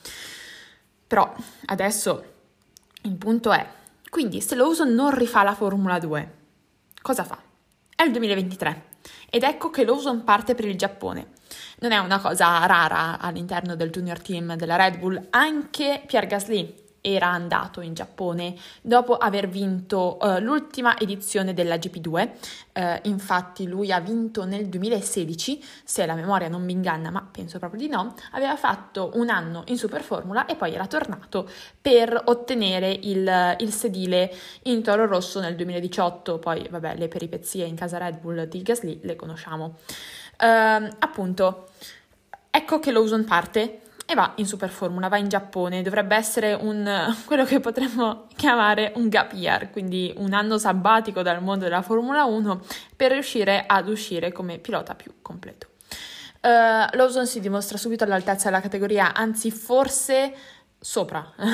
Però 1.07 1.35
adesso 1.67 2.25
il 3.03 3.17
punto 3.17 3.53
è, 3.53 3.67
quindi 4.09 4.41
se 4.41 4.55
lo 4.55 4.69
uso 4.69 4.85
non 4.85 5.15
rifà 5.15 5.43
la 5.43 5.55
Formula 5.55 5.99
2, 5.99 6.33
cosa 7.03 7.25
fa? 7.25 7.39
È 7.95 8.03
il 8.03 8.13
2023 8.13 8.93
ed 9.31 9.43
ecco 9.43 9.71
che 9.71 9.85
Lawson 9.85 10.25
parte 10.25 10.55
per 10.55 10.65
il 10.67 10.77
Giappone. 10.77 11.29
Non 11.81 11.93
è 11.93 11.99
una 11.99 12.21
cosa 12.21 12.65
rara 12.67 13.19
all'interno 13.19 13.77
del 13.77 13.91
junior 13.91 14.21
team 14.21 14.57
della 14.57 14.77
Red 14.77 14.99
Bull, 14.99 15.27
anche 15.31 16.03
Pierre 16.07 16.27
Gasly 16.27 16.84
era 17.07 17.29
andato 17.29 17.83
in 17.83 17.93
Giappone 17.93 18.55
dopo 18.81 19.19
aver 19.19 19.47
vinto 19.47 20.17
uh, 20.19 20.39
l'ultima 20.39 20.99
edizione 20.99 21.53
della 21.53 21.77
GP2. 21.77 22.09
Uh, 22.09 22.31
eh, 22.73 23.01
infatti 23.05 23.67
lui 23.67 23.93
ha 23.93 24.01
vinto 24.01 24.47
nel 24.47 24.67
2016, 24.69 25.63
se 25.85 26.07
la 26.07 26.15
memoria 26.15 26.49
non 26.49 26.65
mi 26.65 26.73
inganna, 26.73 27.11
ma 27.11 27.21
penso 27.31 27.59
proprio 27.59 27.81
di 27.81 27.89
no, 27.89 28.15
aveva 28.33 28.57
fatto 28.57 29.11
un 29.15 29.29
anno 29.29 29.65
in 29.67 29.77
Superformula 29.77 30.47
e 30.47 30.57
poi 30.57 30.73
era 30.73 30.87
tornato 30.87 31.49
per 31.79 32.19
ottenere 32.25 32.91
il, 33.03 33.57
il 33.59 33.71
sedile 33.71 34.35
in 34.63 34.83
Toro 34.83 35.07
Rosso 35.07 35.41
nel 35.41 35.57
2018. 35.57 36.39
Poi 36.39 36.67
vabbè, 36.71 36.97
le 36.97 37.09
peripezie 37.09 37.67
in 37.67 37.77
casa 37.77 37.99
Red 37.99 38.19
Bull 38.19 38.45
di 38.45 38.63
Gasly 38.63 39.01
le 39.03 39.15
conosciamo. 39.15 39.77
Uh, 40.41 40.89
appunto, 40.99 41.69
ecco 42.51 42.79
che 42.79 42.91
Lawson 42.91 43.25
parte 43.25 43.83
e 44.07 44.15
va 44.15 44.33
in 44.37 44.47
Super 44.47 44.69
Formula, 44.69 45.09
va 45.09 45.17
in 45.17 45.29
Giappone, 45.29 45.83
dovrebbe 45.83 46.15
essere 46.15 46.53
un, 46.53 47.15
quello 47.25 47.45
che 47.45 47.61
potremmo 47.61 48.27
chiamare 48.37 48.93
un 48.97 49.09
gap 49.09 49.33
year, 49.33 49.71
quindi 49.71 50.13
un 50.17 50.33
anno 50.33 50.59
sabbatico 50.59 51.23
dal 51.23 51.43
mondo 51.43 51.65
della 51.65 51.83
Formula 51.83 52.25
1 52.25 52.61
per 52.97 53.13
riuscire 53.13 53.65
ad 53.67 53.89
uscire 53.89 54.33
come 54.33 54.59
pilota 54.59 54.95
più 54.95 55.15
completo. 55.23 55.69
Uh, 56.41 56.95
Lawson 56.97 57.27
si 57.27 57.41
dimostra 57.41 57.79
subito 57.79 58.05
all'altezza 58.05 58.51
della 58.51 58.61
categoria, 58.61 59.15
anzi 59.15 59.51
forse 59.51 60.35
sopra 60.79 61.33
uh, 61.39 61.45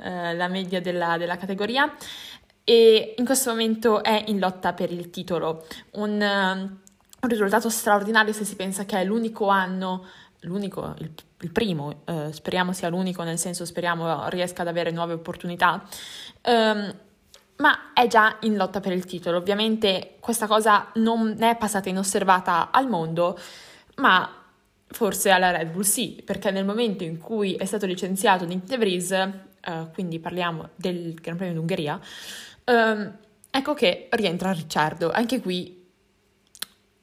la 0.34 0.48
media 0.48 0.80
della, 0.80 1.18
della, 1.18 1.36
categoria. 1.36 1.94
E 2.64 3.14
in 3.18 3.24
questo 3.26 3.50
momento 3.50 4.02
è 4.02 4.24
in 4.28 4.38
lotta 4.38 4.72
per 4.72 4.90
il 4.90 5.10
titolo, 5.10 5.66
un, 5.92 6.12
uh, 6.12 6.60
un 7.20 7.28
risultato 7.28 7.68
straordinario 7.68 8.32
se 8.32 8.44
si 8.44 8.56
pensa 8.56 8.86
che 8.86 8.98
è 8.98 9.04
l'unico 9.04 9.48
anno 9.48 10.06
l'unico, 10.40 10.94
il, 10.98 11.12
il 11.40 11.50
primo, 11.50 12.02
eh, 12.04 12.32
speriamo 12.32 12.72
sia 12.72 12.88
l'unico, 12.88 13.22
nel 13.22 13.38
senso 13.38 13.64
speriamo 13.64 14.28
riesca 14.28 14.62
ad 14.62 14.68
avere 14.68 14.90
nuove 14.90 15.14
opportunità, 15.14 15.82
um, 16.46 16.94
ma 17.56 17.92
è 17.92 18.06
già 18.06 18.36
in 18.40 18.56
lotta 18.56 18.80
per 18.80 18.92
il 18.92 19.04
titolo. 19.04 19.38
Ovviamente 19.38 20.16
questa 20.20 20.46
cosa 20.46 20.90
non 20.94 21.42
è 21.42 21.56
passata 21.56 21.88
inosservata 21.88 22.70
al 22.70 22.88
mondo, 22.88 23.38
ma 23.96 24.30
forse 24.86 25.30
alla 25.30 25.50
Red 25.50 25.70
Bull 25.70 25.82
sì, 25.82 26.22
perché 26.24 26.50
nel 26.50 26.64
momento 26.64 27.04
in 27.04 27.18
cui 27.18 27.54
è 27.54 27.64
stato 27.64 27.86
licenziato 27.86 28.44
Nick 28.44 28.66
De 28.66 28.78
Vries, 28.78 29.10
eh, 29.10 29.32
quindi 29.92 30.18
parliamo 30.18 30.70
del 30.76 31.14
Gran 31.14 31.36
Premio 31.36 31.54
d'Ungheria, 31.54 32.00
um, 32.66 33.16
ecco 33.50 33.74
che 33.74 34.08
rientra 34.10 34.52
Ricciardo. 34.52 35.10
Anche 35.10 35.40
qui 35.40 35.77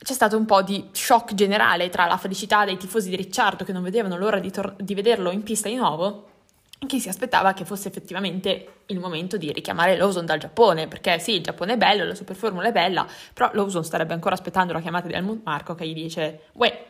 c'è 0.06 0.14
stato 0.14 0.38
un 0.38 0.46
po' 0.46 0.62
di 0.62 0.90
shock 0.92 1.34
generale 1.34 1.90
tra 1.90 2.06
la 2.06 2.18
felicità 2.18 2.64
dei 2.64 2.78
tifosi 2.78 3.10
di 3.10 3.16
Ricciardo 3.16 3.64
che 3.64 3.72
non 3.72 3.82
vedevano 3.82 4.16
l'ora 4.18 4.38
di, 4.38 4.52
tor- 4.52 4.76
di 4.80 4.94
vederlo 4.94 5.32
in 5.32 5.42
pista 5.42 5.68
di 5.68 5.74
nuovo 5.74 6.30
e 6.78 6.86
chi 6.86 7.00
si 7.00 7.10
aspettava 7.10 7.54
che 7.54 7.66
fosse 7.66 7.88
effettivamente 7.88 8.82
il 8.86 9.00
momento 9.00 9.36
di 9.38 9.52
richiamare 9.52 9.98
Lawson 9.98 10.24
dal 10.24 10.38
Giappone, 10.38 10.88
perché 10.88 11.18
sì, 11.18 11.32
il 11.38 11.42
Giappone 11.42 11.74
è 11.74 11.78
bello, 11.78 12.04
la 12.04 12.14
Superformula 12.14 12.68
è 12.68 12.72
bella, 12.72 13.08
però 13.34 13.50
Lawson 13.54 13.84
starebbe 13.84 14.14
ancora 14.14 14.36
aspettando 14.36 14.74
la 14.74 14.80
chiamata 14.80 15.08
di 15.08 15.14
Helmut 15.14 15.42
Marco 15.44 15.74
che 15.74 15.88
gli 15.88 15.96
dice 15.96 16.42
«Uè, 16.52 16.86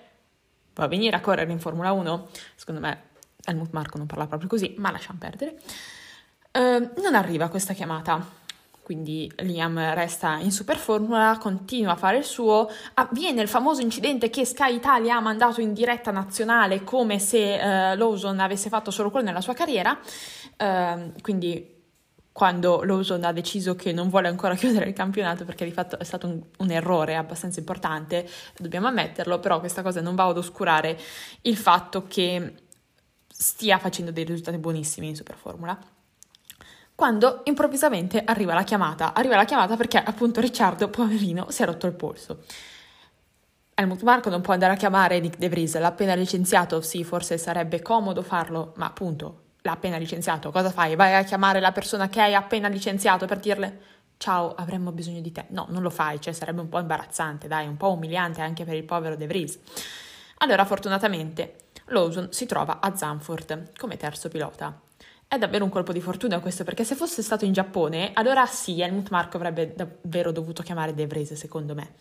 vuoi 0.73 0.87
venire 0.89 1.15
a 1.15 1.21
correre 1.21 1.49
in 1.49 1.59
Formula 1.59 1.91
1?» 1.91 2.23
Secondo 2.55 2.81
me 2.81 3.01
Helmut 3.45 3.71
Marko 3.71 3.97
non 3.97 4.07
parla 4.07 4.27
proprio 4.27 4.49
così, 4.49 4.75
ma 4.77 4.91
lasciamo 4.91 5.19
perdere. 5.19 5.55
Uh, 6.51 7.01
non 7.01 7.15
arriva 7.15 7.47
questa 7.47 7.73
chiamata 7.73 8.43
quindi 8.85 9.31
Liam 9.37 9.79
resta 9.95 10.37
in 10.37 10.51
super 10.51 10.77
formula, 10.77 11.39
continua 11.41 11.93
a 11.93 11.95
fare 11.95 12.17
il 12.17 12.23
suo, 12.23 12.69
avviene 12.93 13.41
il 13.41 13.47
famoso 13.47 13.81
incidente 13.81 14.29
che 14.29 14.45
Sky 14.45 14.75
Italia 14.75 15.15
ha 15.15 15.21
mandato 15.21 15.59
in 15.59 15.73
diretta 15.73 16.11
nazionale 16.11 16.83
come 16.83 17.17
se 17.17 17.55
uh, 17.55 17.97
Lawson 17.97 18.39
avesse 18.39 18.69
fatto 18.69 18.91
solo 18.91 19.09
quello 19.09 19.25
nella 19.25 19.41
sua 19.41 19.55
carriera, 19.55 19.97
uh, 19.99 21.11
quindi 21.19 21.73
quando 22.31 22.83
Lawson 22.83 23.23
ha 23.23 23.31
deciso 23.31 23.75
che 23.75 23.91
non 23.91 24.09
vuole 24.09 24.27
ancora 24.27 24.53
chiudere 24.55 24.87
il 24.87 24.93
campionato 24.93 25.45
perché 25.45 25.65
di 25.65 25.71
fatto 25.71 25.97
è 25.97 26.03
stato 26.03 26.27
un, 26.27 26.39
un, 26.59 26.69
errore 26.69 27.15
abbastanza 27.15 27.57
importante, 27.57 28.29
dobbiamo 28.55 28.85
ammetterlo, 28.85 29.39
però 29.39 29.59
questa 29.59 29.81
cosa 29.81 29.99
non 29.99 30.13
va 30.13 30.25
ad 30.25 30.37
oscurare 30.37 30.95
il 31.41 31.57
fatto 31.57 32.05
che 32.05 32.53
stia 33.27 33.79
facendo 33.79 34.11
dei 34.11 34.25
risultati 34.25 34.59
buonissimi 34.59 35.07
in 35.07 35.15
Superformula 35.15 35.93
quando 36.95 37.41
improvvisamente 37.43 38.23
arriva 38.23 38.53
la 38.53 38.63
chiamata. 38.63 39.13
Arriva 39.13 39.35
la 39.35 39.45
chiamata 39.45 39.75
perché 39.75 40.01
appunto 40.01 40.39
Ricciardo, 40.39 40.89
poverino, 40.89 41.47
si 41.49 41.61
è 41.61 41.65
rotto 41.65 41.85
il 41.85 41.93
polso. 41.93 42.43
Helmut 43.73 44.01
Marco 44.03 44.29
non 44.29 44.39
può 44.39 44.53
andare 44.53 44.73
a 44.73 44.77
chiamare 44.77 45.19
Nick 45.19 45.37
De 45.37 45.49
Vries, 45.49 45.77
l'ha 45.77 45.87
appena 45.87 46.15
licenziato, 46.15 46.79
sì, 46.79 47.03
forse 47.03 47.37
sarebbe 47.37 47.81
comodo 47.81 48.21
farlo, 48.21 48.71
ma 48.77 48.85
appunto 48.85 49.41
l'ha 49.61 49.73
appena 49.73 49.97
licenziato, 49.97 50.49
cosa 50.49 50.71
fai? 50.71 50.95
Vai 50.95 51.13
a 51.13 51.23
chiamare 51.23 51.59
la 51.59 51.73
persona 51.73 52.07
che 52.07 52.21
hai 52.21 52.33
appena 52.33 52.69
licenziato 52.69 53.25
per 53.25 53.39
dirle 53.39 53.81
ciao, 54.17 54.53
avremmo 54.55 54.91
bisogno 54.93 55.19
di 55.19 55.31
te. 55.31 55.45
No, 55.49 55.65
non 55.69 55.81
lo 55.81 55.89
fai, 55.89 56.21
cioè 56.21 56.33
sarebbe 56.33 56.61
un 56.61 56.69
po' 56.69 56.79
imbarazzante, 56.79 57.47
dai, 57.47 57.67
un 57.67 57.75
po' 57.75 57.91
umiliante 57.91 58.41
anche 58.41 58.63
per 58.63 58.75
il 58.75 58.85
povero 58.85 59.17
De 59.17 59.27
Vries. 59.27 59.59
Allora, 60.37 60.65
fortunatamente, 60.65 61.55
Lawson 61.87 62.31
si 62.31 62.45
trova 62.45 62.79
a 62.79 62.95
Zanford 62.95 63.77
come 63.77 63.97
terzo 63.97 64.29
pilota. 64.29 64.79
È 65.27 65.37
davvero 65.37 65.63
un 65.63 65.69
colpo 65.69 65.91
di 65.91 66.01
fortuna 66.01 66.39
questo, 66.39 66.63
perché 66.63 66.83
se 66.83 66.95
fosse 66.95 67.21
stato 67.21 67.45
in 67.45 67.53
Giappone, 67.53 68.11
allora 68.13 68.45
sì, 68.45 68.79
Helmut 68.81 69.09
Marko 69.09 69.37
avrebbe 69.37 69.73
davvero 69.75 70.31
dovuto 70.31 70.63
chiamare 70.63 70.93
De 70.93 71.07
Vries, 71.07 71.33
secondo 71.33 71.73
me. 71.73 71.95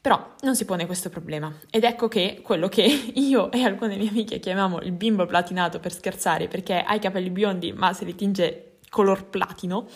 Però 0.00 0.34
non 0.42 0.54
si 0.54 0.64
pone 0.64 0.86
questo 0.86 1.08
problema. 1.08 1.52
Ed 1.68 1.82
ecco 1.82 2.06
che 2.06 2.40
quello 2.42 2.68
che 2.68 2.84
io 3.14 3.50
e 3.50 3.62
alcune 3.64 3.96
mie 3.96 4.08
amiche 4.08 4.38
chiamiamo 4.38 4.80
il 4.82 4.92
bimbo 4.92 5.26
platinato 5.26 5.80
per 5.80 5.92
scherzare, 5.92 6.46
perché 6.46 6.78
ha 6.80 6.94
i 6.94 7.00
capelli 7.00 7.30
biondi 7.30 7.72
ma 7.72 7.92
se 7.92 8.04
li 8.04 8.14
tinge 8.14 8.78
color 8.88 9.26
platino, 9.26 9.88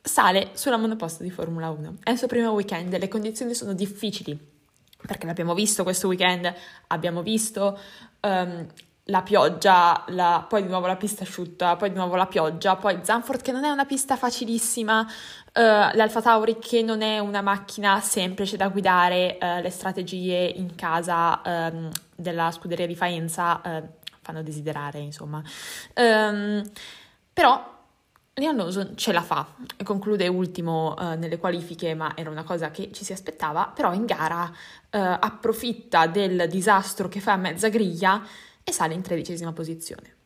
sale 0.00 0.50
sulla 0.52 0.76
monoposto 0.76 1.22
di 1.22 1.30
Formula 1.30 1.70
1. 1.70 1.96
È 2.02 2.10
il 2.10 2.18
suo 2.18 2.26
primo 2.26 2.52
weekend, 2.52 2.96
le 2.96 3.08
condizioni 3.08 3.54
sono 3.54 3.72
difficili, 3.72 4.38
perché 5.04 5.26
l'abbiamo 5.26 5.54
visto 5.54 5.82
questo 5.82 6.06
weekend, 6.06 6.52
abbiamo 6.88 7.22
visto 7.22 7.78
um, 8.20 8.66
la 9.04 9.22
pioggia, 9.22 10.04
la, 10.08 10.44
poi 10.48 10.62
di 10.62 10.68
nuovo 10.68 10.86
la 10.86 10.96
pista 10.96 11.24
asciutta, 11.24 11.76
poi 11.76 11.90
di 11.90 11.96
nuovo 11.96 12.16
la 12.16 12.26
pioggia, 12.26 12.76
poi 12.76 12.98
Zanford 13.02 13.42
che 13.42 13.52
non 13.52 13.64
è 13.64 13.70
una 13.70 13.84
pista 13.84 14.16
facilissima, 14.16 15.00
uh, 15.00 15.06
l'Alfa 15.52 16.22
Tauri 16.22 16.58
che 16.58 16.82
non 16.82 17.02
è 17.02 17.18
una 17.18 17.40
macchina 17.40 18.00
semplice 18.00 18.56
da 18.56 18.68
guidare, 18.68 19.38
uh, 19.40 19.60
le 19.60 19.70
strategie 19.70 20.52
in 20.56 20.74
casa 20.74 21.40
um, 21.44 21.88
della 22.14 22.50
scuderia 22.52 22.86
di 22.86 22.94
Faenza 22.94 23.60
uh, 23.64 23.88
fanno 24.20 24.42
desiderare, 24.42 24.98
insomma. 25.00 25.42
Um, 25.94 26.62
però 27.32 27.78
Liam 28.34 28.56
Lawson 28.56 28.96
ce 28.96 29.12
la 29.12 29.22
fa, 29.22 29.46
conclude 29.82 30.28
ultimo 30.28 30.94
uh, 30.96 31.18
nelle 31.18 31.38
qualifiche, 31.38 31.94
ma 31.94 32.12
era 32.14 32.30
una 32.30 32.44
cosa 32.44 32.70
che 32.70 32.90
ci 32.92 33.04
si 33.04 33.12
aspettava, 33.12 33.72
però 33.74 33.92
in 33.92 34.06
gara 34.06 34.44
uh, 34.44 34.98
approfitta 34.98 36.06
del 36.06 36.46
disastro 36.48 37.08
che 37.08 37.20
fa 37.20 37.32
a 37.32 37.36
mezza 37.36 37.68
griglia 37.68 38.22
e 38.64 38.72
sale 38.72 38.94
in 38.94 39.02
tredicesima 39.02 39.52
posizione. 39.52 40.16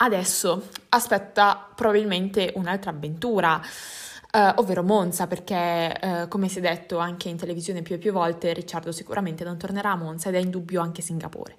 Adesso 0.00 0.68
aspetta 0.90 1.70
probabilmente 1.74 2.52
un'altra 2.54 2.90
avventura, 2.90 3.60
eh, 4.30 4.52
ovvero 4.56 4.84
Monza, 4.84 5.26
perché 5.26 5.98
eh, 5.98 6.28
come 6.28 6.48
si 6.48 6.58
è 6.58 6.60
detto 6.60 6.98
anche 6.98 7.28
in 7.28 7.36
televisione 7.36 7.82
più 7.82 7.96
e 7.96 7.98
più 7.98 8.12
volte, 8.12 8.52
Ricciardo 8.52 8.92
sicuramente 8.92 9.42
non 9.42 9.58
tornerà 9.58 9.90
a 9.90 9.96
Monza 9.96 10.28
ed 10.28 10.36
è 10.36 10.38
in 10.38 10.50
dubbio 10.50 10.80
anche 10.80 11.02
Singapore. 11.02 11.58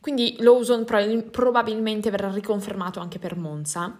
Quindi 0.00 0.36
Lawson 0.38 0.84
probabilmente 0.84 2.10
verrà 2.10 2.30
riconfermato 2.30 3.00
anche 3.00 3.18
per 3.18 3.36
Monza 3.36 3.96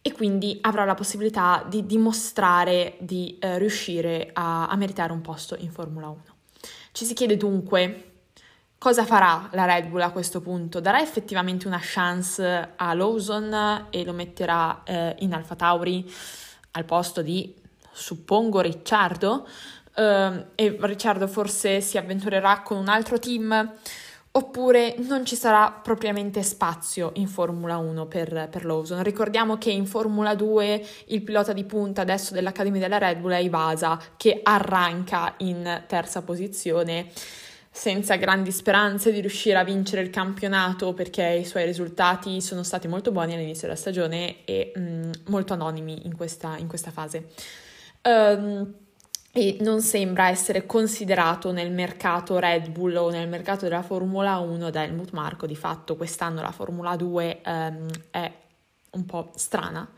e 0.00 0.12
quindi 0.12 0.58
avrà 0.60 0.84
la 0.84 0.94
possibilità 0.94 1.64
di 1.68 1.86
dimostrare 1.86 2.96
di 3.00 3.36
eh, 3.40 3.58
riuscire 3.58 4.30
a, 4.32 4.68
a 4.68 4.76
meritare 4.76 5.12
un 5.12 5.20
posto 5.20 5.56
in 5.58 5.70
Formula 5.70 6.08
1. 6.08 6.22
Ci 6.92 7.04
si 7.04 7.14
chiede 7.14 7.36
dunque 7.36 8.17
Cosa 8.78 9.04
farà 9.04 9.48
la 9.54 9.64
Red 9.64 9.88
Bull 9.88 10.02
a 10.02 10.12
questo 10.12 10.40
punto? 10.40 10.78
Darà 10.78 11.00
effettivamente 11.00 11.66
una 11.66 11.80
chance 11.82 12.74
a 12.76 12.94
Lawson 12.94 13.86
e 13.90 14.04
lo 14.04 14.12
metterà 14.12 14.82
eh, 14.84 15.16
in 15.18 15.32
Alfa 15.34 15.56
Tauri 15.56 16.08
al 16.70 16.84
posto 16.84 17.20
di, 17.20 17.52
suppongo, 17.90 18.60
Ricciardo? 18.60 19.48
Uh, 19.96 20.44
e 20.54 20.76
Ricciardo 20.78 21.26
forse 21.26 21.80
si 21.80 21.98
avventurerà 21.98 22.60
con 22.60 22.76
un 22.76 22.86
altro 22.86 23.18
team? 23.18 23.74
Oppure 24.30 24.94
non 24.98 25.26
ci 25.26 25.34
sarà 25.34 25.72
propriamente 25.72 26.44
spazio 26.44 27.10
in 27.14 27.26
Formula 27.26 27.78
1 27.78 28.06
per, 28.06 28.46
per 28.48 28.64
Lawson. 28.64 29.02
Ricordiamo 29.02 29.58
che 29.58 29.72
in 29.72 29.86
Formula 29.86 30.36
2 30.36 30.86
il 31.06 31.22
pilota 31.22 31.52
di 31.52 31.64
punta 31.64 32.02
adesso 32.02 32.32
dell'Accademia 32.32 32.80
della 32.80 32.98
Red 32.98 33.18
Bull 33.18 33.32
è 33.32 33.38
Ivasa, 33.38 34.00
che 34.16 34.38
arranca 34.40 35.34
in 35.38 35.82
terza 35.88 36.22
posizione 36.22 37.10
senza 37.78 38.16
grandi 38.16 38.50
speranze 38.50 39.12
di 39.12 39.20
riuscire 39.20 39.56
a 39.56 39.62
vincere 39.62 40.02
il 40.02 40.10
campionato 40.10 40.94
perché 40.94 41.24
i 41.24 41.44
suoi 41.44 41.64
risultati 41.64 42.40
sono 42.40 42.64
stati 42.64 42.88
molto 42.88 43.12
buoni 43.12 43.34
all'inizio 43.34 43.68
della 43.68 43.78
stagione 43.78 44.44
e 44.44 44.72
mh, 44.74 44.80
mm, 44.80 45.10
molto 45.26 45.52
anonimi 45.52 46.04
in 46.04 46.16
questa, 46.16 46.56
in 46.56 46.66
questa 46.66 46.90
fase. 46.90 47.28
Um, 48.02 48.74
e 49.30 49.58
non 49.60 49.80
sembra 49.80 50.28
essere 50.28 50.66
considerato 50.66 51.52
nel 51.52 51.70
mercato 51.70 52.40
Red 52.40 52.68
Bull 52.70 52.96
o 52.96 53.10
nel 53.10 53.28
mercato 53.28 53.66
della 53.66 53.82
Formula 53.82 54.38
1 54.38 54.70
da 54.70 54.82
Helmut 54.82 55.12
Marko. 55.12 55.46
Di 55.46 55.54
fatto 55.54 55.94
quest'anno 55.94 56.40
la 56.40 56.50
Formula 56.50 56.96
2 56.96 57.42
um, 57.46 57.86
è 58.10 58.32
un 58.90 59.06
po' 59.06 59.30
strana. 59.36 59.88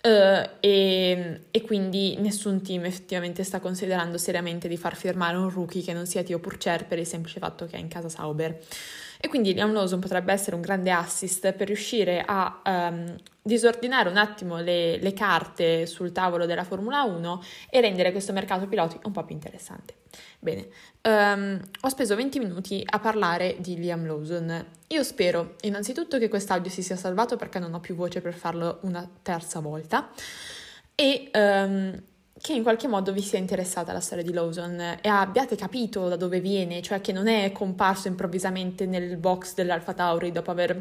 Uh, 0.00 0.48
e, 0.60 1.40
e, 1.50 1.62
quindi 1.62 2.16
nessun 2.20 2.62
team 2.62 2.84
effettivamente 2.84 3.42
sta 3.42 3.58
considerando 3.58 4.16
seriamente 4.16 4.68
di 4.68 4.76
far 4.76 4.94
firmare 4.94 5.36
un 5.36 5.50
rookie 5.50 5.82
che 5.82 5.92
non 5.92 6.06
sia 6.06 6.22
Tio 6.22 6.38
Purcer 6.38 6.86
per 6.86 7.00
il 7.00 7.06
semplice 7.06 7.40
fatto 7.40 7.66
che 7.66 7.76
è 7.76 7.80
in 7.80 7.88
casa 7.88 8.08
Sauber. 8.08 8.60
E 9.20 9.28
quindi 9.28 9.52
Liam 9.52 9.72
Lawson 9.72 9.98
potrebbe 9.98 10.32
essere 10.32 10.54
un 10.54 10.62
grande 10.62 10.92
assist 10.92 11.52
per 11.52 11.66
riuscire 11.66 12.22
a 12.24 12.62
um, 12.64 13.16
disordinare 13.42 14.08
un 14.08 14.16
attimo 14.16 14.58
le, 14.60 14.98
le, 14.98 15.12
carte 15.12 15.86
sul 15.86 16.12
tavolo 16.12 16.46
della 16.46 16.62
Formula 16.62 17.02
1 17.02 17.42
e 17.68 17.80
rendere 17.80 18.12
questo 18.12 18.32
mercato 18.32 18.68
piloti 18.68 18.96
un 19.02 19.12
po' 19.12 19.24
più 19.24 19.34
interessante. 19.34 19.96
Bene, 20.38 20.68
um, 21.02 21.60
ho 21.80 21.88
speso 21.88 22.14
20 22.14 22.38
minuti 22.38 22.84
a 22.88 23.00
parlare 23.00 23.56
di 23.58 23.76
Liam 23.76 24.06
Lawson. 24.06 24.66
Io 24.86 25.02
spero 25.02 25.56
innanzitutto 25.62 26.18
che 26.18 26.28
quest'audio 26.28 26.70
si 26.70 26.82
sia 26.82 26.96
salvato 26.96 27.36
perché 27.36 27.58
non 27.58 27.74
ho 27.74 27.80
più 27.80 27.96
voce 27.96 28.20
per 28.20 28.34
farlo 28.34 28.78
una 28.82 29.08
terza 29.22 29.58
volta 29.58 30.10
e 30.94 31.30
um, 31.34 32.02
che 32.48 32.54
in 32.54 32.62
qualche 32.62 32.88
modo 32.88 33.12
vi 33.12 33.20
sia 33.20 33.38
interessata 33.38 33.92
la 33.92 34.00
storia 34.00 34.24
di 34.24 34.32
Lawson 34.32 34.80
e 35.02 35.08
abbiate 35.10 35.54
capito 35.54 36.08
da 36.08 36.16
dove 36.16 36.40
viene, 36.40 36.80
cioè 36.80 37.02
che 37.02 37.12
non 37.12 37.28
è 37.28 37.52
comparso 37.52 38.08
improvvisamente 38.08 38.86
nel 38.86 39.18
box 39.18 39.52
dell'Alfa 39.52 39.92
Tauri 39.92 40.32
dopo 40.32 40.50
aver 40.50 40.80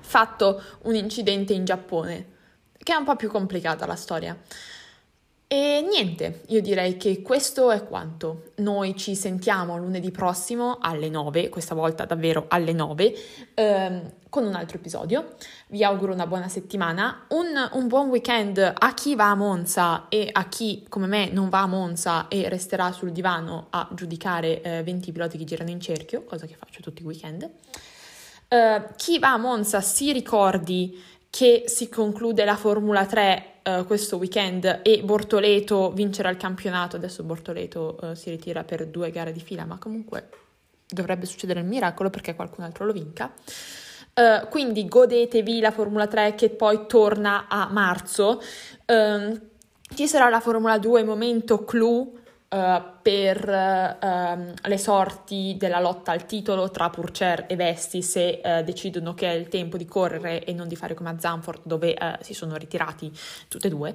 fatto 0.00 0.60
un 0.82 0.96
incidente 0.96 1.52
in 1.52 1.64
Giappone, 1.64 2.26
che 2.76 2.92
è 2.92 2.96
un 2.96 3.04
po' 3.04 3.14
più 3.14 3.28
complicata 3.28 3.86
la 3.86 3.94
storia. 3.94 4.36
E 5.52 5.86
niente, 5.86 6.44
io 6.46 6.62
direi 6.62 6.96
che 6.96 7.20
questo 7.20 7.70
è 7.70 7.84
quanto. 7.84 8.52
Noi 8.54 8.96
ci 8.96 9.14
sentiamo 9.14 9.76
lunedì 9.76 10.10
prossimo 10.10 10.78
alle 10.80 11.10
9, 11.10 11.50
questa 11.50 11.74
volta 11.74 12.06
davvero 12.06 12.46
alle 12.48 12.72
9, 12.72 13.14
ehm, 13.52 14.12
con 14.30 14.46
un 14.46 14.54
altro 14.54 14.78
episodio. 14.78 15.34
Vi 15.66 15.84
auguro 15.84 16.14
una 16.14 16.26
buona 16.26 16.48
settimana, 16.48 17.26
un, 17.32 17.48
un, 17.72 17.86
buon 17.86 18.08
weekend 18.08 18.56
a 18.74 18.94
chi 18.94 19.14
va 19.14 19.28
a 19.28 19.34
Monza 19.34 20.08
e 20.08 20.26
a 20.32 20.48
chi 20.48 20.86
come 20.88 21.06
me 21.06 21.28
non 21.30 21.50
va 21.50 21.60
a 21.60 21.66
Monza 21.66 22.28
e 22.28 22.48
resterà 22.48 22.90
sul 22.90 23.12
divano 23.12 23.66
a 23.68 23.86
giudicare 23.92 24.62
eh, 24.62 24.82
20 24.82 25.12
piloti 25.12 25.36
che 25.36 25.44
girano 25.44 25.68
in 25.68 25.82
cerchio, 25.82 26.24
cosa 26.24 26.46
che 26.46 26.54
faccio 26.54 26.80
tutti 26.80 27.02
i 27.02 27.04
weekend. 27.04 27.46
Eh, 28.48 28.82
chi 28.96 29.18
va 29.18 29.34
a 29.34 29.36
Monza 29.36 29.82
si 29.82 30.12
ricordi 30.12 30.98
che 31.28 31.64
si 31.66 31.90
conclude 31.90 32.42
la 32.46 32.56
Formula 32.56 33.04
3 33.04 33.51
uh, 33.64 33.84
questo 33.86 34.16
weekend 34.16 34.80
e 34.82 35.02
Bortoleto 35.02 35.90
vincerà 35.92 36.30
il 36.30 36.36
campionato. 36.36 36.96
Adesso 36.96 37.22
Bortoleto 37.22 37.98
uh, 38.00 38.14
si 38.14 38.30
ritira 38.30 38.64
per 38.64 38.86
due 38.86 39.10
gare 39.10 39.32
di 39.32 39.40
fila, 39.40 39.64
ma 39.64 39.78
comunque 39.78 40.28
dovrebbe 40.88 41.26
succedere 41.26 41.60
il 41.60 41.66
miracolo 41.66 42.10
perché 42.10 42.34
qualcun 42.34 42.64
altro 42.64 42.84
lo 42.84 42.92
vinca. 42.92 43.32
Uh, 44.14 44.46
quindi 44.48 44.86
godetevi 44.86 45.60
la 45.60 45.70
Formula 45.70 46.06
3 46.06 46.34
che 46.34 46.50
poi 46.50 46.86
torna 46.86 47.46
a 47.48 47.68
marzo. 47.70 48.42
Uh, 48.86 49.40
ci 49.94 50.06
sarà 50.06 50.28
la 50.28 50.40
Formula 50.40 50.78
2 50.78 51.04
momento 51.04 51.64
clou 51.64 52.20
uh, 52.52 52.82
per 53.02 53.48
uh, 53.48 54.68
le 54.68 54.78
sorti 54.78 55.56
della 55.58 55.80
lotta 55.80 56.12
al 56.12 56.26
titolo 56.26 56.70
tra 56.70 56.90
Purcer 56.90 57.46
e 57.48 57.56
Vesti 57.56 58.02
se 58.02 58.40
uh, 58.44 58.62
decidono 58.62 59.14
che 59.14 59.30
è 59.30 59.34
il 59.34 59.48
tempo 59.48 59.76
di 59.76 59.86
correre 59.86 60.44
e 60.44 60.52
non 60.52 60.68
di 60.68 60.76
fare 60.76 60.94
come 60.94 61.10
a 61.10 61.18
Zanfort 61.18 61.62
dove 61.64 61.96
si 62.20 62.34
sono 62.34 62.56
ritirati 62.56 63.10
tutte 63.48 63.68
e 63.68 63.70
due, 63.70 63.94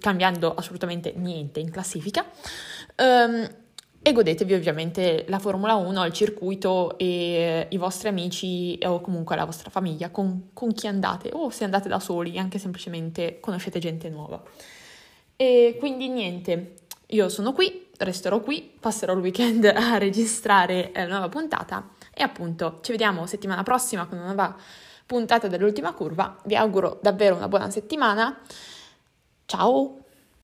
cambiando 0.00 0.54
assolutamente 0.54 1.12
niente 1.14 1.60
in 1.60 1.70
classifica. 1.70 2.24
Um, 2.96 3.48
e 4.00 4.12
godetevi 4.12 4.54
ovviamente 4.54 5.24
la 5.28 5.38
Formula 5.38 5.74
1, 5.74 6.04
il 6.06 6.12
circuito 6.12 6.96
e 6.98 7.66
i 7.68 7.76
vostri 7.76 8.08
amici 8.08 8.78
o 8.84 9.00
comunque 9.00 9.34
la 9.36 9.44
vostra 9.44 9.70
famiglia 9.70 10.10
con, 10.10 10.50
con 10.52 10.72
chi 10.72 10.86
andate 10.86 11.30
o 11.32 11.50
se 11.50 11.64
andate 11.64 11.88
da 11.88 11.98
soli, 11.98 12.38
anche 12.38 12.58
semplicemente 12.58 13.40
conoscete 13.40 13.80
gente 13.80 14.08
nuova. 14.08 14.40
E 15.36 15.76
quindi 15.78 16.08
niente, 16.08 16.74
io 17.08 17.28
sono 17.28 17.52
qui, 17.52 17.87
resterò 17.98 18.40
qui, 18.40 18.76
passerò 18.78 19.12
il 19.12 19.20
weekend 19.20 19.64
a 19.74 19.98
registrare 19.98 20.90
la 20.94 21.06
nuova 21.06 21.28
puntata 21.28 21.90
e 22.12 22.22
appunto 22.22 22.80
ci 22.82 22.90
vediamo 22.92 23.26
settimana 23.26 23.62
prossima 23.62 24.06
con 24.06 24.18
una 24.18 24.26
nuova 24.26 24.56
puntata 25.06 25.48
dell'ultima 25.48 25.92
curva. 25.92 26.36
Vi 26.44 26.56
auguro 26.56 26.98
davvero 27.02 27.36
una 27.36 27.48
buona 27.48 27.70
settimana. 27.70 28.38
Ciao! 29.46 30.07